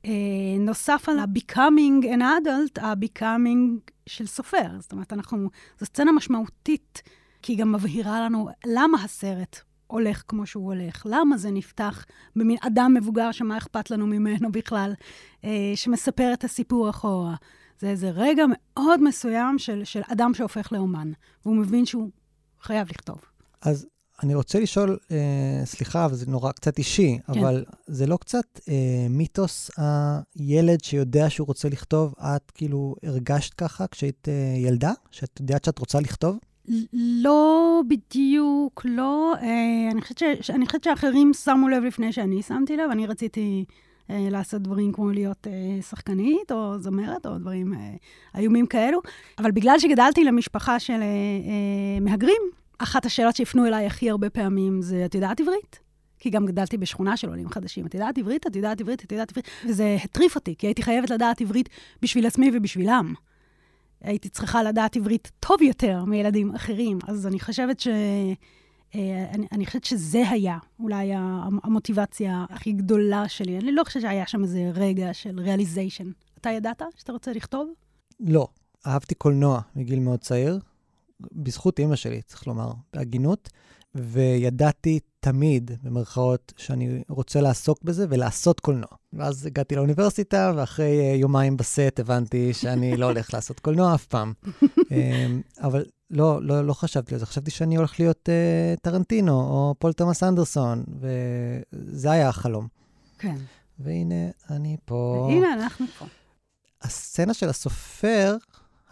[0.06, 0.12] אה,
[0.60, 4.80] נוסף על ה-becoming an adult, ה-becoming של סופר.
[4.80, 7.02] זאת אומרת, אנחנו, זו סצנה משמעותית,
[7.42, 9.60] כי היא גם מבהירה לנו למה הסרט
[9.94, 14.94] הולך כמו שהוא הולך, למה זה נפתח במין אדם מבוגר שמה אכפת לנו ממנו בכלל,
[15.44, 17.36] אה, שמספר את הסיפור אחורה.
[17.80, 21.12] זה איזה רגע מאוד מסוים של, של אדם שהופך לאומן,
[21.46, 22.10] והוא מבין שהוא
[22.62, 23.18] חייב לכתוב.
[23.62, 23.88] אז
[24.24, 27.40] אני רוצה לשאול, אה, סליחה, אבל זה נורא קצת אישי, כן.
[27.40, 32.14] אבל זה לא קצת אה, מיתוס הילד שיודע שהוא רוצה לכתוב?
[32.20, 34.92] את כאילו הרגשת ככה כשהיית אה, ילדה?
[35.12, 36.38] שאת יודעת שאת רוצה לכתוב?
[36.94, 39.34] לא בדיוק, לא.
[39.42, 43.66] אה, אני, חושבת ש, אני חושבת שאחרים שמו לב לפני שאני שמתי לב, אני רציתי
[44.10, 47.80] אה, לעשות דברים כמו להיות אה, שחקנית או זמרת או דברים אה,
[48.40, 49.02] איומים כאלו,
[49.38, 52.42] אבל בגלל שגדלתי למשפחה של אה, אה, מהגרים,
[52.78, 55.80] אחת השאלות שהפנו אליי הכי הרבה פעמים זה, את יודעת עברית?
[56.20, 57.86] כי גם גדלתי בשכונה של עולים חדשים.
[57.86, 58.48] את יודעת עברית?
[58.48, 59.04] את יודעת עברית?
[59.04, 59.48] את יודעת עברית?
[59.66, 61.70] וזה הטריף אותי, כי הייתי חייבת לדעת עברית
[62.02, 63.14] בשביל עצמי ובשבילם.
[64.04, 67.00] הייתי צריכה לדעת עברית טוב יותר מילדים אחרים.
[67.08, 67.88] אז אני חושבת ש...
[68.96, 71.12] אה, אני, אני חושבת שזה היה אולי
[71.64, 73.58] המוטיבציה הכי גדולה שלי.
[73.58, 76.12] אני לא חושבת שהיה שם איזה רגע של realization.
[76.42, 77.70] אתה ידעת שאתה רוצה לכתוב?
[78.20, 78.48] לא.
[78.88, 80.60] אהבתי קולנוע מגיל מאוד צעיר,
[81.32, 83.50] בזכות אימא שלי, צריך לומר, בהגינות,
[83.96, 88.90] וידעתי תמיד, במרכאות, שאני רוצה לעסוק בזה ולעשות קולנוע.
[89.14, 94.34] ואז הגעתי לאוניברסיטה, ואחרי אה, יומיים בסט הבנתי שאני לא הולך לעשות קולנוע אף פעם.
[94.92, 99.76] אמ, אבל לא, לא, לא חשבתי על זה, חשבתי שאני הולך להיות uh, טרנטינו או
[99.80, 102.68] פול תומאס אנדרסון, וזה היה החלום.
[103.20, 103.36] כן.
[103.80, 105.28] והנה, אני פה.
[105.32, 106.06] הנה, אנחנו פה.
[106.82, 108.38] הסצנה של הסופר,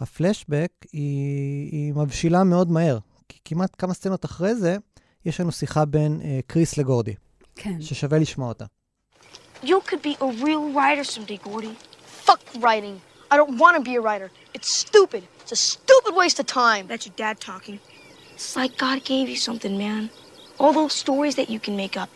[0.00, 2.98] הפלשבק, היא, היא מבשילה מאוד מהר.
[3.28, 4.76] כי כמעט כמה סצנות אחרי זה,
[5.25, 7.13] יש לנו שיחה בין uh, קריס לגורדי,
[7.55, 7.81] כן.
[7.81, 8.65] ששווה לשמוע אותה.
[9.63, 11.75] You could be a real writer someday, Gordy.
[12.27, 13.01] Fuck writing.
[13.31, 14.29] I don't want to be a writer.
[14.53, 15.23] It's stupid.
[15.41, 16.83] It's a stupid waste of time.
[16.87, 17.79] That's your dad talking.
[18.35, 20.09] It's like God gave you something, man.
[20.59, 22.11] All those stories that you can make up.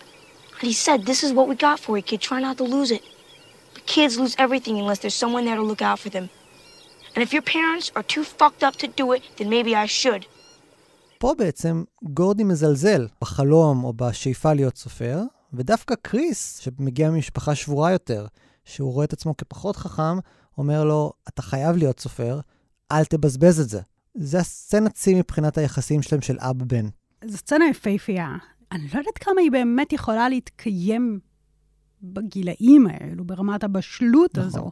[0.59, 2.21] And he said, this is what we got for you, kid.
[2.21, 3.03] Try not to lose it.
[3.73, 6.29] But kids lose everything unless there's someone there to look out for them.
[7.15, 10.27] And if your parents are too fucked up to do it, then maybe I should.
[11.18, 18.26] פה בעצם גורדי מזלזל בחלום או בשאיפה להיות סופר, ודווקא קריס, שמגיע ממשפחה שבורה יותר,
[18.64, 20.18] שהוא רואה את עצמו כפחות חכם,
[20.58, 22.40] אומר לו, אתה חייב להיות סופר,
[22.92, 23.80] אל תבזבז את זה.
[24.14, 26.86] זה הסצנת שיא מבחינת היחסים שלהם של אב-בן.
[27.24, 28.36] זו סצנה יפהפייה.
[28.72, 31.20] אני לא יודעת כמה היא באמת יכולה להתקיים
[32.02, 34.46] בגילאים האלו, ברמת הבשלות נכון.
[34.46, 34.70] הזו.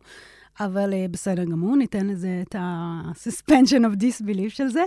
[0.61, 4.83] אבל uh, בסדר גמור, ניתן לזה את ה-suspension of disbelief של זה.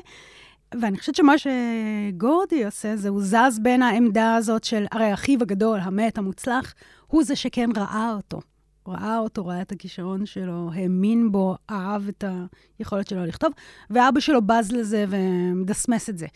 [0.75, 5.79] ואני חושבת שמה שגורדי עושה זה, הוא זז בין העמדה הזאת של, הרי אחיו הגדול,
[5.79, 6.73] המת, המוצלח,
[7.07, 8.39] הוא זה שכן ראה אותו.
[8.87, 12.23] ראה אותו, ראה את הכישרון שלו, האמין בו, אהב את
[12.79, 13.51] היכולת שלו לכתוב,
[13.89, 16.27] ואבא שלו בז לזה ומדסמס את זה.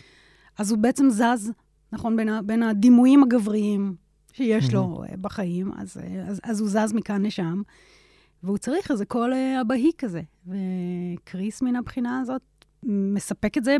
[0.57, 1.51] אז הוא בעצם זז,
[1.91, 3.95] נכון, בין, ה, בין הדימויים הגבריים
[4.33, 7.61] שיש לו אה, בחיים, אז, אז, אז הוא זז מכאן לשם,
[8.43, 10.21] והוא צריך איזה קול אה, אבהי כזה.
[10.47, 12.41] וקריס מן הבחינה הזאת
[12.83, 13.77] מספק את זה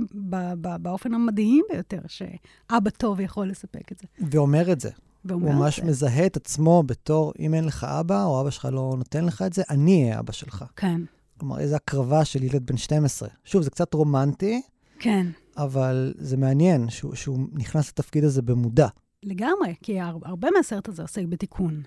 [0.81, 4.07] באופן המדהים ביותר, שאבא טוב יכול לספק את זה.
[4.31, 4.89] ואומר את זה.
[5.25, 5.85] ואומר הוא ממש זה.
[5.85, 9.53] מזהה את עצמו בתור, אם אין לך אבא, או אבא שלך לא נותן לך את
[9.53, 10.65] זה, אני אהיה אבא שלך.
[10.75, 11.01] כן,
[11.37, 13.29] כלומר, איזו הקרבה של ילד בן 12.
[13.43, 14.61] שוב, זה קצת רומנטי,
[14.99, 15.27] כן.
[15.57, 18.87] אבל זה מעניין שהוא, שהוא נכנס לתפקיד הזה במודע.
[19.23, 21.81] לגמרי, כי הר- הרבה מהסרט הזה עוסק בתיקון.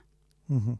[0.48, 0.74] מהמם.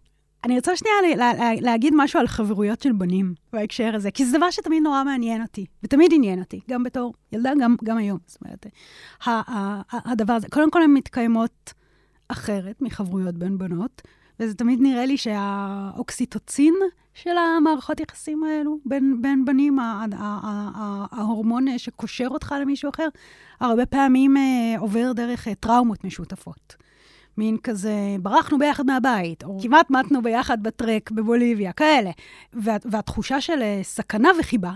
[0.45, 4.27] אני רוצה שנייה ל- ל- ל- להגיד משהו על חברויות של בנים בהקשר הזה, כי
[4.27, 8.19] זה דבר שתמיד נורא מעניין אותי, ותמיד עניין אותי, גם בתור ילדה, גם, גם היום.
[8.27, 8.67] זאת אומרת,
[9.93, 11.73] הדבר הזה, קודם כל הן מתקיימות
[12.29, 14.03] אחרת מחברויות בין בנות,
[14.41, 16.75] וזה תמיד נראה לי שהאוקסיטוצין
[17.15, 19.79] של המערכות יחסים האלו בין, בין בנים,
[21.13, 23.09] ההורמון אה, שקושר אותך למישהו אחר,
[23.61, 26.77] הרבה פעמים אה, עובר דרך אה, טראומות משותפות.
[27.39, 32.11] מין כזה, ברחנו ביחד מהבית, או כמעט מתנו ביחד בטרק בבוליביה, כאלה.
[32.53, 34.73] וה, והתחושה של אה, סכנה וחיבה,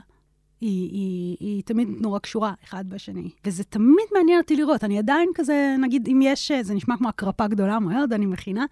[0.61, 3.31] היא, היא, היא תמיד נורא קשורה אחד בשני.
[3.44, 4.85] וזה תמיד מעניין אותי לראות.
[4.85, 8.64] אני עדיין כזה, נגיד, אם יש, אה, זה נשמע כמו הקרפה גדולה מאוד, אני מכינה,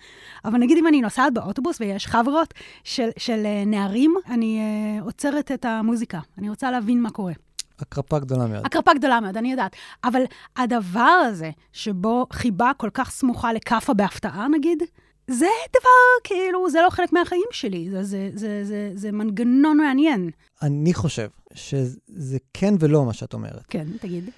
[0.44, 4.60] אבל נגיד אם אני נוסעת באוטובוס ויש חברות של, של אה, נערים, אני
[5.00, 6.20] עוצרת את המוזיקה.
[6.38, 7.32] אני רוצה להבין מה קורה.
[7.78, 8.66] הקרפה גדולה מאוד.
[8.66, 9.76] הקרפה גדולה מאוד, אני יודעת.
[10.04, 10.22] אבל
[10.56, 14.82] הדבר הזה, שבו חיבה כל כך סמוכה לכאפה בהפתעה, נגיד,
[15.30, 17.90] זה דבר, כאילו, זה לא חלק מהחיים שלי.
[17.90, 20.30] זה, זה, זה, זה, זה מנגנון מעניין.
[20.62, 23.64] אני חושב שזה כן ולא מה שאת אומרת.
[23.68, 24.30] כן, תגיד.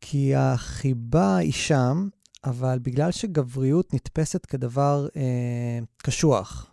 [0.00, 2.08] כי החיבה היא שם,
[2.44, 6.69] אבל בגלל שגבריות נתפסת כדבר אה, קשוח,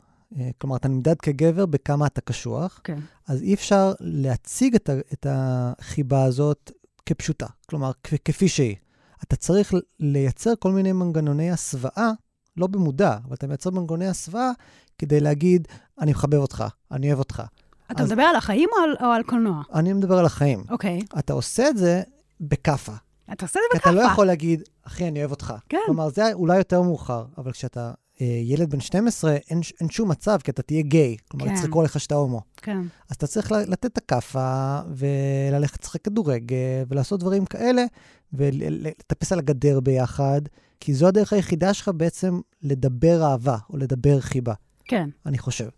[0.58, 3.00] כלומר, אתה נמדד כגבר בכמה אתה קשוח, כן.
[3.28, 6.72] אז אי אפשר להציג את, ה, את החיבה הזאת
[7.06, 8.76] כפשוטה, כלומר, כ, כפי שהיא.
[9.24, 12.12] אתה צריך לייצר כל מיני מנגנוני הסוואה,
[12.58, 14.52] לא במודע, אבל אתה מייצר מנגנוני הסוואה
[14.98, 15.68] כדי להגיד,
[16.02, 17.44] אני מחבב אותך, אני אוהב אותך.
[17.92, 19.62] אתה אז- מדבר על החיים או על, או על קולנוע?
[19.74, 20.64] אני מדבר על החיים.
[20.70, 21.00] אוקיי.
[21.20, 22.02] אתה עושה את זה
[22.42, 22.94] בכאפה.
[23.34, 24.08] אתה עושה את כי זה אתה בכאפה.
[24.08, 25.54] לא יכול להגיד, אחי, אני אוהב אותך.
[25.70, 25.78] כן.
[25.86, 30.38] כלומר, זה אולי יותר מאוחר, אבל כשאתה אה, ילד בן 12, אין, אין שום מצב,
[30.44, 31.18] כי אתה תהיה גיי.
[31.30, 31.56] כלומר, כן.
[31.56, 32.42] צריך לקרוא לך שאתה הומו.
[32.58, 32.82] כן.
[33.10, 36.56] אז אתה צריך לתת את הכאפה, וללכת לשחק כדורגל,
[36.88, 37.86] ולעשות דברים כאלה,
[38.34, 40.42] ולטפס על הגדר ביחד,
[40.80, 44.54] כי זו הדרך היחידה שלך בעצם לדבר אהבה, או לדבר חיבה,
[44.86, 45.10] כן.
[45.26, 45.70] אני חושב.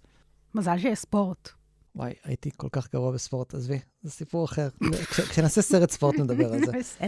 [0.56, 1.50] מזל שיש ספורט.
[1.96, 4.70] וואי, הייתי כל כך גרוע בספורט, עזבי, זה סיפור אחר.
[5.10, 6.72] כש- כשנעשה סרט ספורט נדבר על זה.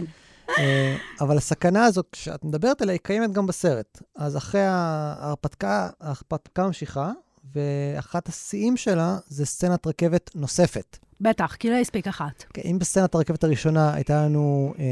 [0.58, 4.02] אה, אבל הסכנה הזאת, כשאת מדברת עליה, היא קיימת גם בסרט.
[4.16, 7.12] אז אחרי ההרפתקה, ההרפתקה ממשיכה,
[7.54, 10.98] ואחת השיאים שלה זה סצנת רכבת נוספת.
[11.20, 12.44] בטח, כי לא הספיק אחת.
[12.54, 14.84] כן, אם בסצנת הרכבת הראשונה הייתה לנו אה,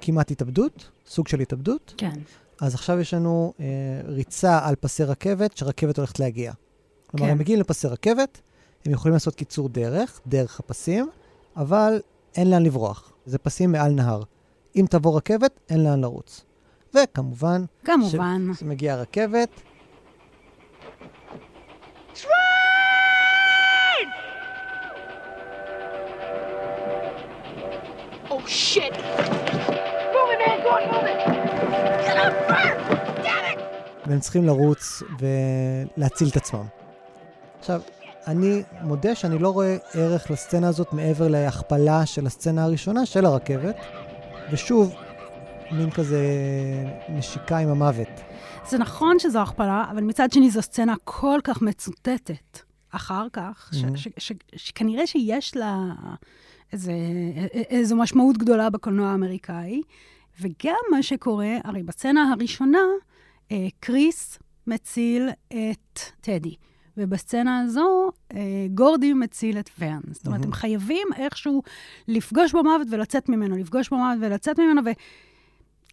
[0.00, 2.20] כמעט התאבדות, סוג של התאבדות, כן.
[2.60, 3.64] אז עכשיו יש לנו אה,
[4.04, 6.52] ריצה על פסי רכבת, שרכבת הולכת להגיע.
[7.06, 7.32] כלומר, כן.
[7.32, 8.40] הם מגיעים לפסי רכבת,
[8.86, 11.10] הם יכולים לעשות קיצור דרך, דרך הפסים,
[11.56, 12.00] אבל
[12.36, 13.12] אין לאן לברוח.
[13.26, 14.22] זה פסים מעל נהר.
[14.76, 16.44] אם תבוא רכבת, אין לאן לרוץ.
[16.94, 18.46] וכמובן, כמובן.
[18.54, 19.48] כשמגיעה רכבת,
[28.30, 28.94] Oh shit!
[30.14, 30.58] Move it, man!
[30.64, 31.20] Go on, move it!
[32.06, 32.80] Get up first!
[33.24, 33.60] Damn it!
[34.06, 36.64] והם צריכים לרוץ ולהציל את עצמם.
[37.58, 37.80] עכשיו,
[38.26, 43.76] אני מודה שאני לא רואה ערך לסצנה הזאת מעבר להכפלה של הסצנה הראשונה של הרכבת,
[44.52, 44.94] ושוב,
[45.72, 46.20] מין כזה
[47.08, 48.08] נשיקה עם המוות.
[48.68, 52.58] זה נכון שזו הכפלה, אבל מצד שני זו סצנה כל כך מצוטטת
[52.90, 53.70] אחר כך,
[54.56, 55.78] שכנראה שיש לה
[56.72, 56.92] איזה,
[57.52, 59.82] איזו משמעות גדולה בקולנוע האמריקאי.
[60.40, 62.82] וגם מה שקורה, הרי בסצנה הראשונה,
[63.52, 66.54] אה, קריס מציל את טדי.
[66.96, 68.40] ובסצנה הזו, אה,
[68.74, 70.00] גורדי מציל את ורן.
[70.10, 70.44] זאת אומרת, Mhm.
[70.44, 71.62] הם חייבים איכשהו
[72.08, 74.82] לפגוש במוות ולצאת ממנו, לפגוש במוות ולצאת ממנו,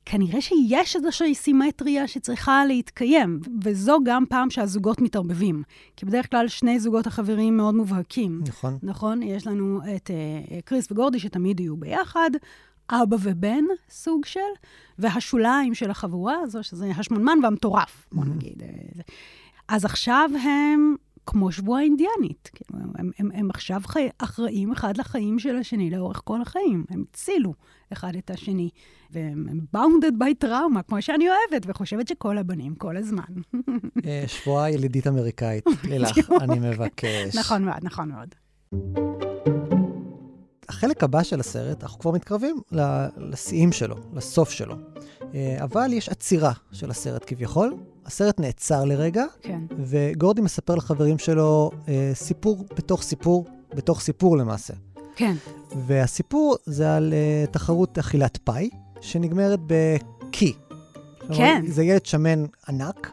[0.04, 5.64] וכנראה שיש איזושהי סימטריה שצריכה להתקיים, וזו גם פעם שהזוגות מתערבבים.
[5.98, 8.42] כי בדרך כלל שני זוגות החברים מאוד מובהקים.
[8.48, 8.78] נכון.
[8.84, 9.24] נכון?
[9.24, 12.30] יש לנו את uh, קריס וגורדי שתמיד יהיו ביחד,
[12.92, 14.40] אבא ובן, סוג של,
[15.00, 18.64] והשוליים של החבורה הזו, שזה השמנמן והמטורף, בוא נגיד.
[18.96, 19.02] זה.
[19.72, 22.50] אז עכשיו הם כמו שבוע אינדיאנית.
[22.54, 26.86] כאילו, הם, הם, הם עכשיו חי, אחראים אחד לחיים של השני לאורך כל החיים.
[26.90, 27.54] הם הצילו
[27.94, 28.70] אחד את השני.
[29.12, 33.24] והם הם bounded by trauma, כמו שאני אוהבת, וחושבת שכל הבנים, כל הזמן.
[34.06, 35.66] אה, שבועה ילידית אמריקאית.
[35.84, 36.18] לילך.
[36.42, 37.36] אני מבקש.
[37.36, 38.36] נכון מאוד, נכון מאוד.
[40.72, 42.56] החלק הבא של הסרט, אנחנו כבר מתקרבים
[43.18, 44.76] לשיאים שלו, לסוף שלו.
[45.34, 47.76] אה, אבל יש עצירה של הסרט כביכול.
[48.06, 49.60] הסרט נעצר לרגע, כן.
[49.86, 54.74] וגורדי מספר לחברים שלו אה, סיפור בתוך סיפור, בתוך סיפור למעשה.
[55.16, 55.36] כן.
[55.88, 58.70] והסיפור זה על אה, תחרות אכילת פאי,
[59.02, 60.54] שנגמרת בקי.
[61.34, 61.64] כן.
[61.68, 63.12] זה ילד שמן ענק,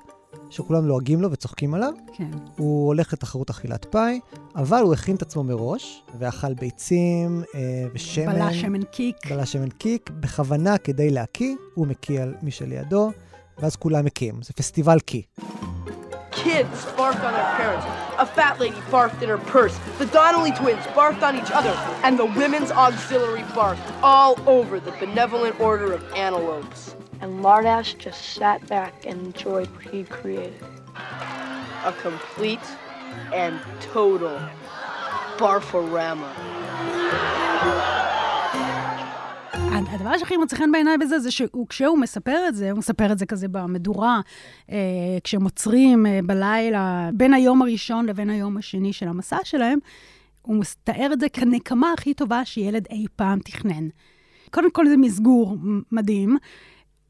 [0.51, 1.93] שכולם לועגים לו וצוחקים עליו.
[2.13, 2.31] כן.
[2.57, 4.21] הוא הולך לתחרות אכילת פאי,
[4.57, 7.61] אבל הוא הכין את עצמו מראש, ואכל ביצים אה,
[7.95, 8.33] ושמן.
[8.33, 9.17] בלה שמן קיק.
[9.31, 13.11] בלה שמן קיק, בכוונה כדי להקיא, הוא מקיא על מי שלידו,
[13.59, 14.43] ואז כולם מקיאים.
[14.43, 15.23] זה פסטיבל קי.
[16.33, 17.85] Kids barfed on their parents.
[18.25, 19.77] A fat lady barfed in her purse.
[19.99, 21.75] The Donnelly twins barfed on each other.
[22.05, 26.81] And the women's auxiliary barfed all over the benevolent order of antelopes.
[27.21, 30.63] And Lardass just sat back and enjoyed what he created.
[31.85, 32.69] A complete
[33.33, 33.55] and
[33.93, 34.39] total
[35.39, 36.33] barforama.
[39.91, 43.27] הדבר שהכי מוצא חן בעיניי בזה, זה שכשהוא מספר את זה, הוא מספר את זה
[43.27, 44.21] כזה במדורה,
[44.71, 44.77] אה,
[45.25, 49.79] כשהם עוצרים אה, בלילה, בין היום הראשון לבין היום השני של המסע שלהם,
[50.43, 53.89] הוא מתאר את זה כנקמה הכי טובה שילד אי פעם תכנן.
[54.51, 55.57] קודם כל זה מסגור
[55.93, 56.37] מדהים,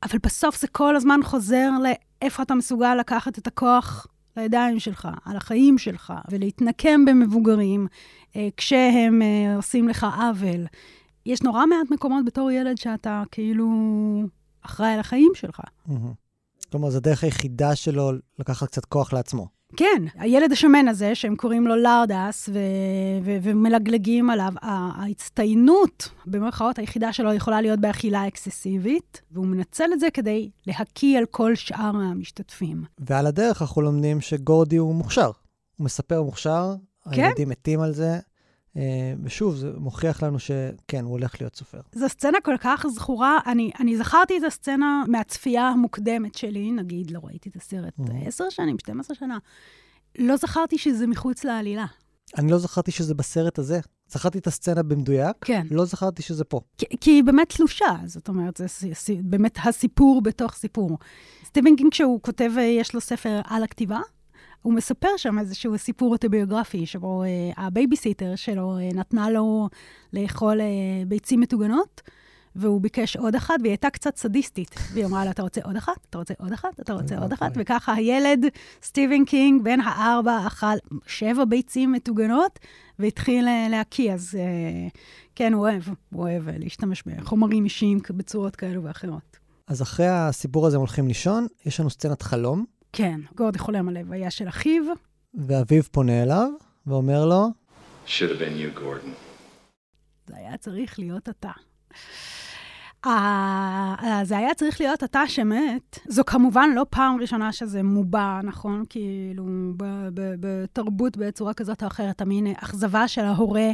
[0.02, 4.06] אבל בסוף זה כל הזמן חוזר לאיפה אתה מסוגל לקחת את הכוח
[4.36, 7.86] לידיים שלך, על החיים שלך, ולהתנקם במבוגרים
[8.36, 10.66] אה, כשהם אה, עושים לך עוול.
[11.26, 13.68] יש נורא מעט מקומות בתור ילד שאתה כאילו
[14.62, 15.60] אחראי על החיים שלך.
[15.86, 16.12] מהמם.
[16.70, 19.57] כלומר, זו הדרך היחידה שלו לקחת קצת כוח לעצמו.
[19.76, 22.58] כן, הילד השמן הזה, שהם קוראים לו לרדס, ו-
[23.24, 30.10] ו- ומלגלגים עליו, ההצטיינות, במרכאות, היחידה שלו יכולה להיות באכילה אקססיבית, והוא מנצל את זה
[30.14, 32.84] כדי להקיא על כל שאר המשתתפים.
[32.98, 35.30] ועל הדרך אנחנו לומדים שגורדי הוא מוכשר.
[35.76, 36.74] הוא מספר מוכשר,
[37.12, 37.22] כן.
[37.22, 38.18] הילדים מתים על זה,
[39.22, 41.80] ושוב, זה מוכיח לנו שכן, הוא הולך להיות סופר.
[41.94, 47.20] זו סצנה כל כך זכורה, אני, אני זכרתי את הסצנה מהצפייה המוקדמת שלי, נגיד, לא
[47.22, 47.94] ראיתי את הסרט
[48.26, 49.38] עשר שנים, 12 שנה.
[50.18, 51.86] לא זכרתי שזה מחוץ לעלילה.
[52.38, 53.80] אני לא זכרתי שזה בסרט הזה.
[54.08, 55.66] זכרתי את הסצנה במדויק, כן.
[55.70, 56.60] לא זכרתי שזה פה.
[56.78, 60.98] כי, כי היא באמת תלושה, זאת אומרת, זה ס, ס, באמת הסיפור בתוך סיפור.
[61.44, 64.00] סטיבן קינג, כשהוא כותב, אה, יש לו ספר על הכתיבה,
[64.68, 69.68] הוא מספר שם איזשהו סיפור אוטוביוגרפי, שבו אה, הבייביסיטר שלו אה, נתנה לו
[70.12, 70.66] לאכול אה,
[71.06, 72.02] ביצים מטוגנות,
[72.56, 74.74] והוא ביקש עוד אחת, והיא הייתה קצת סדיסטית.
[74.92, 76.06] והיא אמרה לו, אתה רוצה עוד אחת?
[76.10, 76.80] אתה רוצה עוד אחת?
[76.80, 77.52] אתה רוצה עוד אחת?
[77.56, 78.44] וככה הילד,
[78.82, 80.76] סטיבן קינג, בן הארבע, אכל
[81.06, 82.58] שבע ביצים מטוגנות,
[82.98, 84.12] והתחיל אה, להקיא.
[84.12, 84.88] אז אה,
[85.34, 89.38] כן, הוא אוהב, הוא אוהב אה, להשתמש בחומרים אישיים בצורות כאלו ואחרות.
[89.66, 93.96] אז אחרי הסיפור הזה הם הולכים לישון, יש לנו סצנת חלום, כן, גורדי חולם על
[93.96, 94.82] הלוויה של אחיו.
[95.34, 96.48] ואביו פונה אליו
[96.86, 97.48] ואומר לו,
[98.06, 99.08] Should have been you, Gordon.
[100.26, 101.50] זה היה צריך להיות אתה.
[103.06, 105.98] אה, זה היה צריך להיות אתה שמת.
[106.08, 108.84] זו כמובן לא פעם ראשונה שזה מובע, נכון?
[108.88, 109.44] כאילו,
[110.14, 113.70] בתרבות בצורה כזאת או אחרת, המין אכזבה של ההורה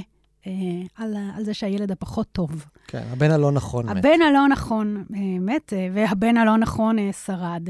[0.47, 0.53] אה,
[0.97, 2.67] על, על זה שהילד הפחות טוב.
[2.87, 3.97] כן, הבן הלא נכון מת.
[3.97, 7.69] הבן הלא נכון אה, מת, אה, והבן הלא נכון אה, שרד.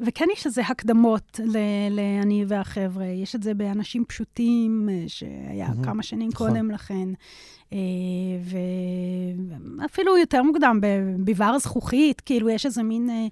[0.00, 1.40] וכן יש איזה הקדמות
[1.90, 6.48] לאני והחבר'ה, יש את זה באנשים פשוטים, אה, שהיה מהמם, כמה שנים נכון.
[6.48, 7.08] קודם לכן,
[7.72, 7.78] אה,
[9.78, 13.26] ואפילו יותר מוקדם, בביבר הזכוכית, כאילו יש איזה מין, אה,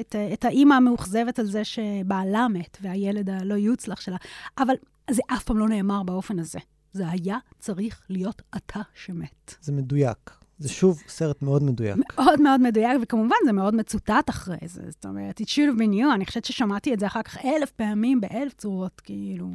[0.00, 4.16] את, את האימא המאוכזבת על זה שבעלה מת, והילד הלא יוצלח שלה,
[4.58, 4.74] אבל
[5.10, 6.58] זה אף פעם לא נאמר באופן הזה.
[6.92, 9.54] זה היה צריך להיות אתה שמת.
[9.60, 10.45] זה מדויק.
[10.58, 11.96] זה שוב סרט מאוד מדויק.
[11.96, 14.82] מאוד מאוד מדויק, וכמובן זה מאוד מצוטט אחרי זה.
[14.88, 17.70] זאת אומרת, it should have been you, אני חושבת ששמעתי את זה אחר כך אלף
[17.70, 19.50] פעמים, באלף צורות, כאילו,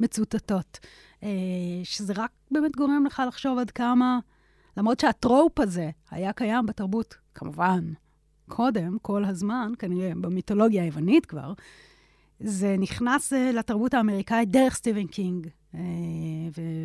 [0.00, 0.78] מצוטטות.
[1.22, 1.28] אה,
[1.84, 4.18] שזה רק באמת גורם לך לחשוב עד כמה,
[4.76, 7.92] למרות שהטרופ הזה היה קיים בתרבות, כמובן,
[8.48, 11.52] קודם, כל הזמן, כנראה במיתולוגיה היוונית כבר,
[12.40, 15.80] זה נכנס אה, לתרבות האמריקאית דרך סטיבן קינג, אה,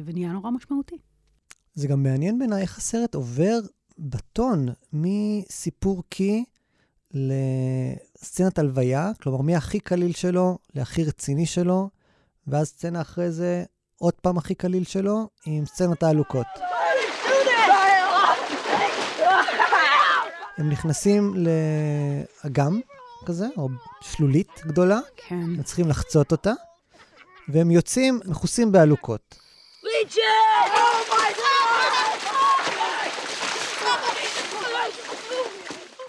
[0.05, 0.97] ונהיה נורא משמעותי.
[1.77, 3.59] זה גם מעניין בעיניי איך הסרט עובר
[3.99, 6.43] בטון מסיפור קי
[7.13, 11.89] לסצנת הלוויה, כלומר מהכי קליל שלו להכי רציני שלו,
[12.47, 13.63] ואז סצנה אחרי זה
[13.97, 16.47] עוד פעם הכי קליל שלו עם סצנת העלוקות.
[20.57, 22.79] הם נכנסים לאגם
[23.25, 23.69] כזה, או
[24.01, 25.35] שלולית גדולה, כן.
[25.35, 26.53] הם צריכים לחצות אותה,
[27.49, 29.35] והם יוצאים מכוסים בעלוקות.
[29.83, 30.69] Legion!
[30.75, 31.27] Oh my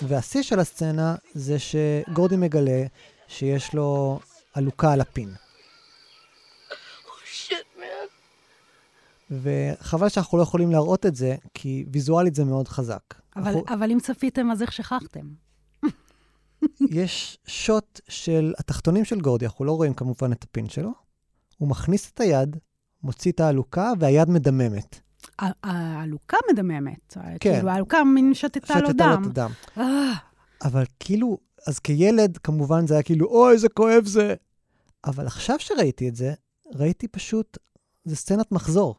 [0.09, 2.83] והשיא של הסצנה זה שגורדי מגלה
[3.29, 4.21] שיש לו
[4.55, 5.35] עלוקה על הפין.
[9.31, 13.03] וחבל שאנחנו לא יכולים להראות את זה, כי ויזואלית זה מאוד חזק.
[13.37, 15.27] אבל, אנחנו- אבל אם צפיתם, אז איך שכחתם?
[16.91, 20.91] יש שוט של התחתונים של גורדי, אנחנו לא רואים כמובן את הפין שלו.
[21.59, 22.57] הוא מכניס את היד,
[23.03, 25.01] מוציא את העלוקה, והיד מדממת.
[25.63, 27.17] העלוקה מדממת.
[27.41, 27.55] כן.
[27.55, 29.23] כאילו, העלוקה מין שתתה לו שתתה לו דם.
[29.23, 29.51] את הדם.
[29.79, 30.13] אה,
[30.65, 34.35] אבל כאילו, אז כילד, כמובן זה היה כאילו, אוי, איזה כואב זה.
[35.05, 36.35] אבל עכשיו שראיתי את זה,
[36.75, 37.59] ראיתי פשוט,
[38.05, 38.95] זה סצנת מחזור.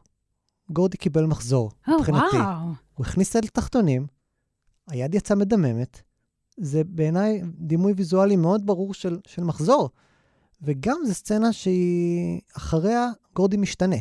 [0.70, 2.36] גורדי קיבל מחזור, או, מבחינתי.
[2.36, 2.66] וואו.
[2.94, 4.06] הוא הכניס את התחתונים,
[4.88, 6.02] היד יצאה מדממת.
[6.56, 9.90] זה בעיניי דימוי ויזואלי מאוד ברור של, של מחזור.
[10.62, 13.96] וגם זו סצנה שהיא, אחריה גורדי משתנה.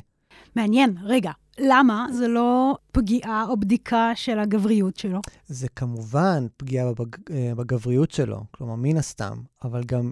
[0.56, 5.20] מעניין, רגע, למה זה לא פגיעה או בדיקה של הגבריות שלו?
[5.48, 10.12] זה כמובן פגיעה בג, אה, בגבריות שלו, כלומר, מן הסתם, אבל גם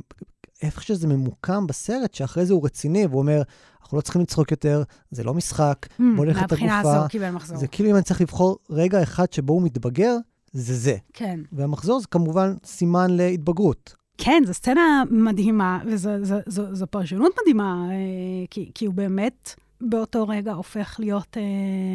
[0.62, 3.42] איפה שזה ממוקם בסרט, שאחרי זה הוא רציני, והוא אומר,
[3.82, 6.92] אנחנו לא צריכים לצחוק יותר, זה לא משחק, Hmm, בוא נלך את מהבחינה הגופה.
[6.94, 7.58] הזו הוא קיבל מחזור.
[7.58, 10.18] זה כאילו אם אני צריך לבחור רגע אחד שבו הוא מתבגר,
[10.54, 10.96] זה זה.
[11.14, 11.40] כן.
[11.52, 13.96] והמחזור זה כמובן סימן להתבגרות.
[14.18, 17.96] כן, זו סצנה מדהימה, וזו זו, זו, זו פרשנות מדהימה, אה,
[18.50, 21.44] כי, כי הוא באמת באותו רגע הופך להיות אה,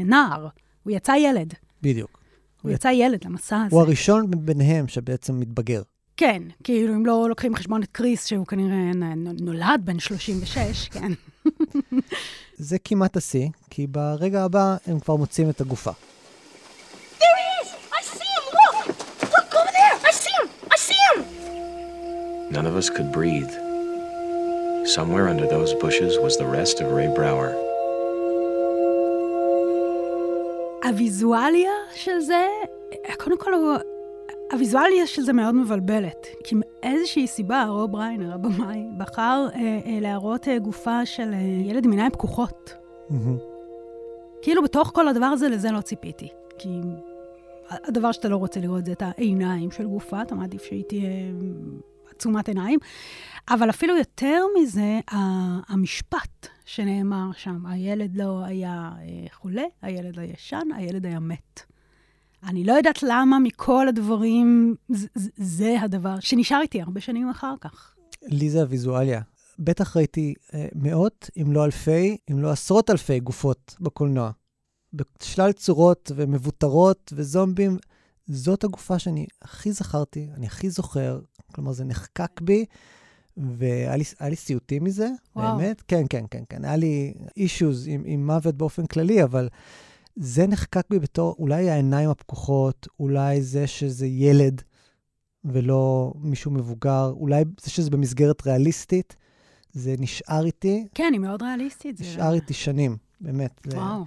[0.05, 0.49] נער.
[0.83, 1.55] הוא יצא ילד.
[1.83, 2.23] בדיוק.
[2.63, 3.77] הוא יצא ילד למסע הזה.
[3.77, 5.83] הוא הראשון ביניהם שבעצם מתבגר.
[6.17, 8.91] כן, כאילו, אם לא לוקחים בחשבון את קריס, שהוא כנראה
[9.41, 11.13] נולד בן 36, כן.
[12.57, 15.91] זה כמעט השיא, כי ברגע הבא הם כבר מוצאים את הגופה.
[22.57, 23.55] None of us could breathe.
[24.97, 27.51] Somewhere under those bushes was the rest of Ray Brower.
[30.93, 32.47] הוויזואליה של זה,
[33.19, 33.53] קודם כל,
[34.53, 36.27] הוויזואליה של זה מאוד מבלבלת.
[36.45, 41.85] כי מאיזושהי סיבה, רוב ריינר, הבמאי, בחר אה, אה, להראות אה, גופה של אה, ילד
[41.85, 42.75] עם עיניים פקוחות.
[43.11, 43.37] מהמם.
[44.43, 46.29] כאילו, בתוך כל הדבר הזה, לזה לא ציפיתי.
[46.59, 46.69] כי
[47.71, 51.11] הדבר שאתה לא רוצה לראות זה את העיניים של גופה, אתה מעדיף שהיא תהיה
[52.17, 52.79] עצומת עיניים.
[53.49, 55.01] אבל אפילו יותר מזה,
[55.69, 61.61] המשפט שנאמר שם, הילד לא היה אה, חולה, הילד לא ישן, הילד היה מת.
[62.43, 67.55] אני לא יודעת למה מכל הדברים, זה, זה, זה הדבר שנשאר איתי הרבה שנים אחר
[67.61, 67.95] כך.
[68.23, 69.21] לי זה הוויזואליה.
[69.59, 74.31] בטח ראיתי אה, מאות, אם לא אלפי, אם לא עשרות אלפי גופות בקולנוע.
[74.93, 77.79] בשלל צורות ומבוטרות וזומבים.
[78.33, 81.21] זאת הגופה שאני הכי זכרתי, אני הכי זוכר.
[81.55, 82.65] כלומר, זה נחקק בי,
[83.37, 85.57] והיה לי, לי סיוטים מזה, וואו.
[85.57, 85.83] באמת.
[85.89, 86.65] כן, כן, כן, כן.
[86.65, 89.49] היה לי אישוז עם, עם מוות באופן כללי, אבל
[90.17, 94.63] זה נחקק בי בתור אולי העיניים הפקוחות, אולי זה שזה ילד
[95.45, 99.17] ולא מישהו מבוגר, אולי זה שזה במסגרת ריאליסטית,
[99.73, 101.97] זה נשאר איתי, כן, היא מאוד ריאליסטית.
[101.97, 103.61] זה- נשאר איתי שנים, באמת.
[103.67, 104.05] זה- וואו.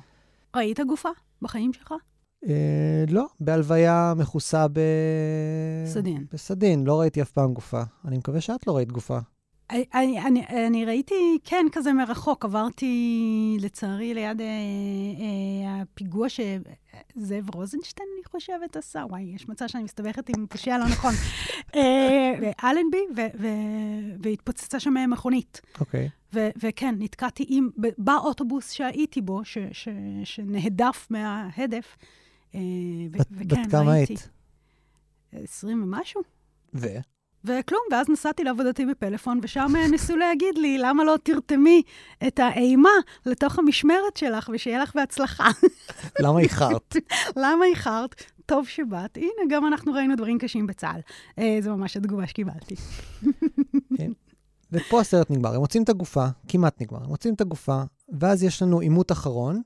[0.55, 1.09] ראית גופה
[1.41, 1.93] בחיים שלך?
[2.47, 4.79] אה, לא, בהלוויה מכוסה ב...
[5.85, 6.25] סדין.
[6.33, 7.81] בסדין, לא ראיתי אף פעם גופה.
[8.05, 9.19] אני מקווה שאת לא ראית גופה.
[9.71, 12.45] אני, אני, אני ראיתי, כן, כזה מרחוק.
[12.45, 19.03] עברתי, לצערי, ליד אה, אה, הפיגוע שזאב רוזנשטיין, אני חושבת, עשה.
[19.09, 21.13] וואי, יש מצב שאני מסתבכת עם פושע לא נכון.
[21.75, 23.05] אה, באלנבי,
[24.19, 25.61] והתפוצצה שם מכונית.
[25.79, 26.09] אוקיי.
[26.33, 29.87] וכן, נתקעתי עם, באוטובוס שהייתי בו, ש, ש,
[30.23, 31.95] שנהדף מההדף.
[32.55, 34.29] אה, בת כמה היית?
[35.31, 36.21] 20 ומשהו.
[36.73, 36.87] ו?
[37.45, 41.81] וכלום, ואז נסעתי לעבודתי בפלאפון, ושם ניסו להגיד לי, למה לא תרתמי
[42.27, 42.89] את האימה
[43.25, 45.47] לתוך המשמרת שלך, ושיהיה לך בהצלחה.
[46.23, 46.95] למה איחרת?
[47.43, 48.15] למה איחרת?
[48.45, 49.17] טוב שבאת.
[49.17, 50.99] הנה, גם אנחנו ראינו דברים קשים בצה"ל.
[51.39, 52.75] אה, זו ממש התגובה שקיבלתי.
[53.97, 54.11] כן.
[54.71, 55.53] ופה הסרט נגמר.
[55.55, 57.03] הם מוצאים את הגופה, כמעט נגמר.
[57.03, 57.81] הם מוצאים את הגופה,
[58.19, 59.61] ואז יש לנו עימות אחרון.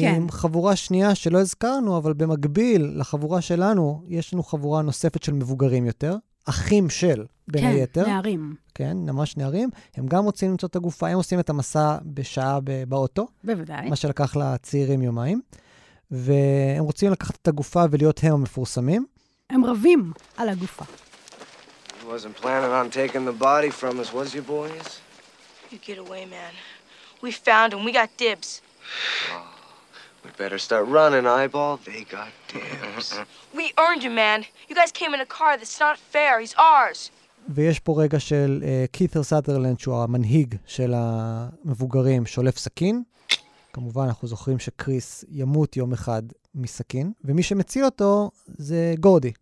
[0.00, 0.14] כן.
[0.14, 5.86] עם חבורה שנייה שלא הזכרנו, אבל במקביל לחבורה שלנו, יש לנו חבורה נוספת של מבוגרים
[5.86, 8.04] יותר, אחים של, בין כן, היתר.
[8.04, 8.54] כן, נערים.
[8.74, 9.70] כן, ממש נערים.
[9.96, 13.26] הם גם רוצים למצוא את הגופה, הם עושים את המסע בשעה באוטו.
[13.44, 13.90] בוודאי.
[13.90, 15.40] מה שלקח לצעירים יומיים.
[16.10, 19.06] והם רוצים לקחת את הגופה ולהיות הם המפורסמים.
[19.50, 20.84] הם רבים על הגופה.
[20.84, 25.00] He wasn't planning on taking the body from us, was you, boys?
[25.70, 26.52] You get away, man.
[27.22, 27.84] We found him.
[27.84, 28.60] We got dibs.
[29.32, 29.51] Oh,
[30.24, 31.72] we better start running, eyeball.
[31.88, 33.08] They got dibs.
[33.60, 34.44] we earned him, man.
[34.68, 36.40] You guys came in a car that's not fair.
[36.40, 37.10] He's ours.
[37.48, 43.02] ויש פה רגע של קיפר uh, סאת'רלנד, שהוא המנהיג של המבוגרים, שולף סכין.
[43.72, 46.22] כמובן, אנחנו זוכרים שקריס ימות יום אחד
[46.54, 49.32] מסכין, ומי שמציל אותו זה גורדי,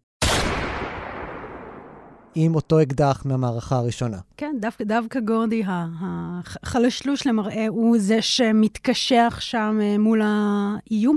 [2.35, 4.19] עם אותו אקדח מהמערכה הראשונה.
[4.37, 11.17] כן, דווקא, דווקא גורדי, החלשלוש למראה, הוא זה שמתקשח שם אה, מול האיום.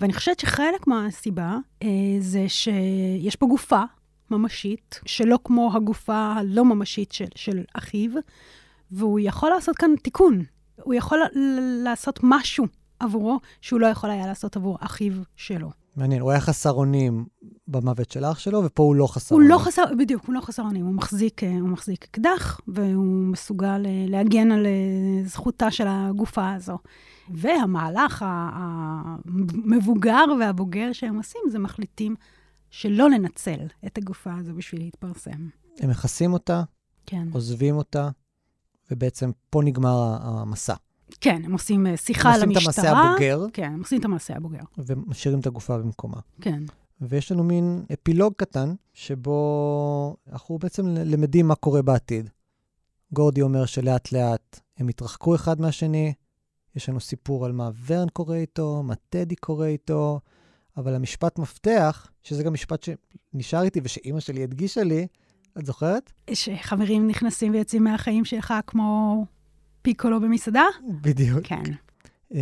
[0.00, 1.88] ואני חושבת שחלק מהסיבה אה,
[2.20, 3.82] זה שיש פה גופה
[4.30, 8.10] ממשית, שלא כמו הגופה הלא ממשית של, של אחיו,
[8.90, 10.42] והוא יכול לעשות כאן תיקון.
[10.82, 11.18] הוא יכול
[11.84, 12.66] לעשות משהו
[13.00, 15.83] עבורו שהוא לא יכול היה לעשות עבור אחיו שלו.
[15.96, 17.24] מעניין, הוא היה חסר אונים
[17.68, 19.52] במוות של אח שלו, ופה הוא לא חסר הוא אונים.
[19.52, 20.86] הוא לא חסר, בדיוק, הוא לא חסר אונים.
[20.86, 26.78] הוא מחזיק, הוא מחזיק אקדח, והוא מסוגל אה, להגן על אה, זכותה של הגופה הזו.
[27.28, 32.14] והמהלך המבוגר והבוגר שהם עושים, זה מחליטים
[32.70, 35.48] שלא לנצל את הגופה הזו בשביל להתפרסם.
[35.80, 36.62] הם מכסים אותה,
[37.06, 37.28] כן.
[37.32, 38.08] עוזבים אותה,
[38.90, 40.74] ובעצם פה נגמר המסע.
[41.20, 42.44] כן, הם עושים אה, שיחה למשטרה.
[42.44, 43.46] הם עושים את המעשה הבוגר.
[43.52, 44.62] כן, הם עושים את המעשה הבוגר.
[44.78, 46.20] ומשאירים את הגופה במקומה.
[46.40, 46.62] כן.
[47.00, 52.30] ויש לנו מין אפילוג קטן, שבו אנחנו בעצם למדים מה קורה בעתיד.
[53.12, 56.12] גורדי אומר שלאט לאט הם התרחקו אחד מהשני,
[56.76, 60.20] יש לנו סיפור על מה ורן קורה איתו, מה טדי קורה איתו,
[60.76, 62.86] אבל המשפט מפתח, שזה גם משפט
[63.34, 65.06] שנשאר איתי ושאימא שלי הדגישה לי,
[65.58, 66.12] את זוכרת?
[66.32, 69.24] שחברים נכנסים ויוצאים מהחיים שלך כמו
[69.84, 70.64] פיקולו במסעדה?
[71.02, 71.40] בדיוק.
[71.42, 71.62] כן.
[72.32, 72.36] Um,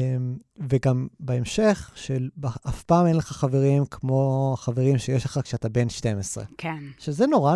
[0.69, 2.29] וגם בהמשך, של
[2.69, 6.45] אף פעם אין לך חברים כמו החברים שיש לך כשאתה בן 12.
[6.59, 6.77] כן.
[6.99, 7.55] שזה נורא,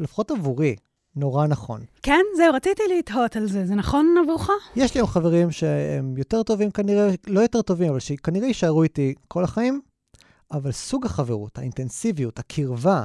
[0.00, 0.76] לפחות עבורי,
[1.16, 1.80] נורא נכון.
[2.02, 3.66] כן, זהו, רציתי לתהות על זה.
[3.66, 4.50] זה נכון עבורך?
[4.76, 9.14] יש לי היום חברים שהם יותר טובים כנראה, לא יותר טובים, אבל שכנראה יישארו איתי
[9.28, 9.80] כל החיים,
[10.52, 13.04] אבל סוג החברות, האינטנסיביות, הקרבה,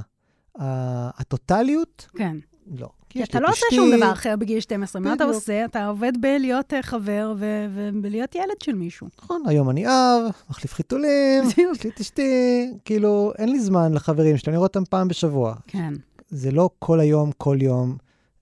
[0.55, 2.37] הטוטליות, כן.
[2.75, 2.89] לא.
[3.09, 5.01] כי אתה לא עושה שום דבר אחר בגיל 12.
[5.01, 5.65] מה אתה עושה?
[5.65, 9.07] אתה עובד בלהיות אה, חבר ובלהיות ילד של מישהו.
[9.23, 11.43] נכון, היום אני אב, מחליף חיתולים,
[11.73, 15.53] יש לי את אשתי, כאילו, אין לי זמן לחברים שלי, אני רואה אותם פעם בשבוע.
[15.67, 15.93] כן.
[16.29, 17.97] זה לא כל היום, כל יום,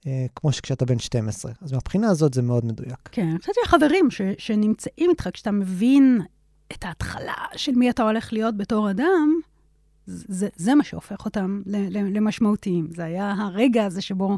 [0.08, 1.52] אה, כמו שכשאתה בן 12.
[1.62, 3.10] אז מהבחינה הזאת זה מאוד מדויק.
[3.12, 4.08] כן, אני חושבת שהחברים
[4.38, 6.22] שנמצאים איתך, כשאתה מבין
[6.72, 9.40] את ההתחלה של מי אתה הולך להיות בתור אדם,
[10.08, 12.88] זה, זה מה שהופך אותם למשמעותיים.
[12.96, 14.38] זה היה הרגע הזה שבו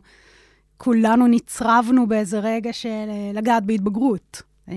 [0.78, 4.76] כולנו נצרבנו באיזה רגע של אה, לגעת בהתבגרות, אה,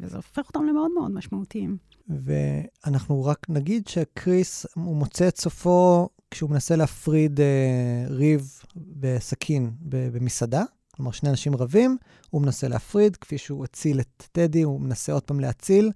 [0.00, 1.76] וזה הופך אותם למאוד מאוד משמעותיים.
[2.08, 10.62] ואנחנו רק נגיד שקריס, הוא מוצא את סופו כשהוא מנסה להפריד אה, ריב בסכין במסעדה.
[10.96, 11.96] כלומר, שני אנשים רבים,
[12.30, 15.90] הוא מנסה להפריד, כפי שהוא הציל את טדי, הוא מנסה עוד פעם להציל,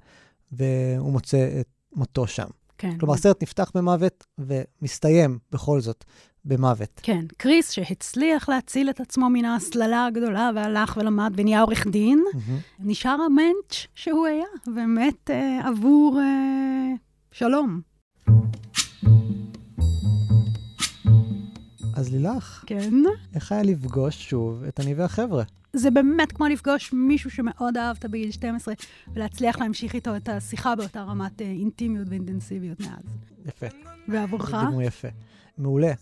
[0.52, 2.46] והוא מוצא את מותו שם.
[2.78, 2.98] כן.
[2.98, 6.04] כלומר, הסרט נפתח במוות ומסתיים בכל זאת
[6.44, 7.00] במוות.
[7.02, 12.38] כן, קריס, שהצליח להציל את עצמו מן ההסללה הגדולה והלך ולמד ונהיה עורך דין, mm-hmm.
[12.78, 16.94] נשאר המנץ' שהוא היה, ומת אה, עבור אה,
[17.32, 17.80] שלום.
[21.94, 22.94] אז לילך, כן?
[23.34, 25.42] איך היה לפגוש שוב את אני והחבר'ה?
[25.76, 28.74] זה באמת כמו לפגוש מישהו שמאוד אהבת בגיל 12,
[29.14, 33.04] ולהצליח להמשיך איתו את השיחה באותה רמת אה, אינטימיות ואינטנסיביות מאז.
[33.46, 33.66] יפה.
[34.08, 34.50] ועבורך?
[34.50, 35.08] זה דימוי יפה.
[35.58, 35.92] מעולה.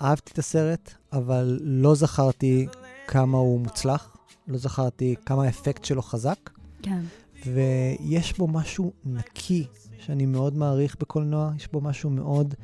[0.00, 2.66] אהבתי את הסרט, אבל לא זכרתי
[3.06, 4.16] כמה הוא מוצלח,
[4.48, 6.50] לא זכרתי כמה האפקט שלו חזק,
[6.82, 7.00] כן.
[7.46, 9.66] ויש בו משהו נקי
[9.98, 12.54] שאני מאוד מעריך בקולנוע, יש בו משהו מאוד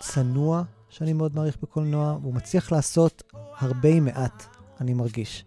[0.00, 3.22] צנוע שאני מאוד מעריך בקולנוע, והוא מצליח לעשות
[3.58, 4.44] הרבה עם מעט,
[4.80, 5.44] אני מרגיש.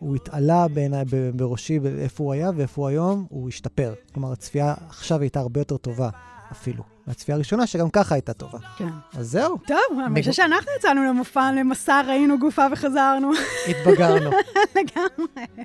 [0.00, 3.94] הוא התעלה בעיניי, בראשי, איפה הוא היה ואיפה הוא היום, הוא השתפר.
[4.14, 6.08] כלומר, הצפייה עכשיו הייתה הרבה יותר טובה
[6.52, 6.82] אפילו.
[7.06, 8.58] מהצפייה הראשונה, שגם ככה הייתה טובה.
[8.76, 8.88] כן.
[9.12, 13.30] אז זהו, טוב, אני חושבת שאנחנו יצאנו למופע, למסע, ראינו גופה וחזרנו.
[13.68, 14.30] התבגרנו.
[14.76, 15.64] לגמרי.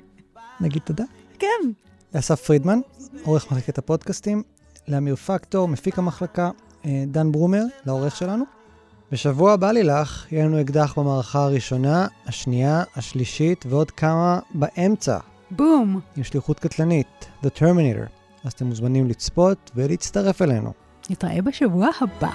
[0.60, 1.04] נגיד תודה.
[1.38, 1.46] כן.
[2.14, 2.80] לאסף פרידמן,
[3.24, 4.42] עורך מחלקת הפודקאסטים,
[4.88, 6.50] לאמיר פקטור, מפיק המחלקה,
[6.84, 8.55] אה, דן ברומר, לעורך שלנו.
[9.12, 15.18] בשבוע הבא לילך, יהיה לנו אקדח במערכה הראשונה, השנייה, השלישית ועוד כמה באמצע,
[15.50, 16.00] בום.
[16.16, 18.08] עם שליחות קטלנית, The Terminator.
[18.44, 20.72] אז אתם מוזמנים לצפות ולהצטרף אלינו.
[21.10, 22.30] נתראה בשבוע הבא.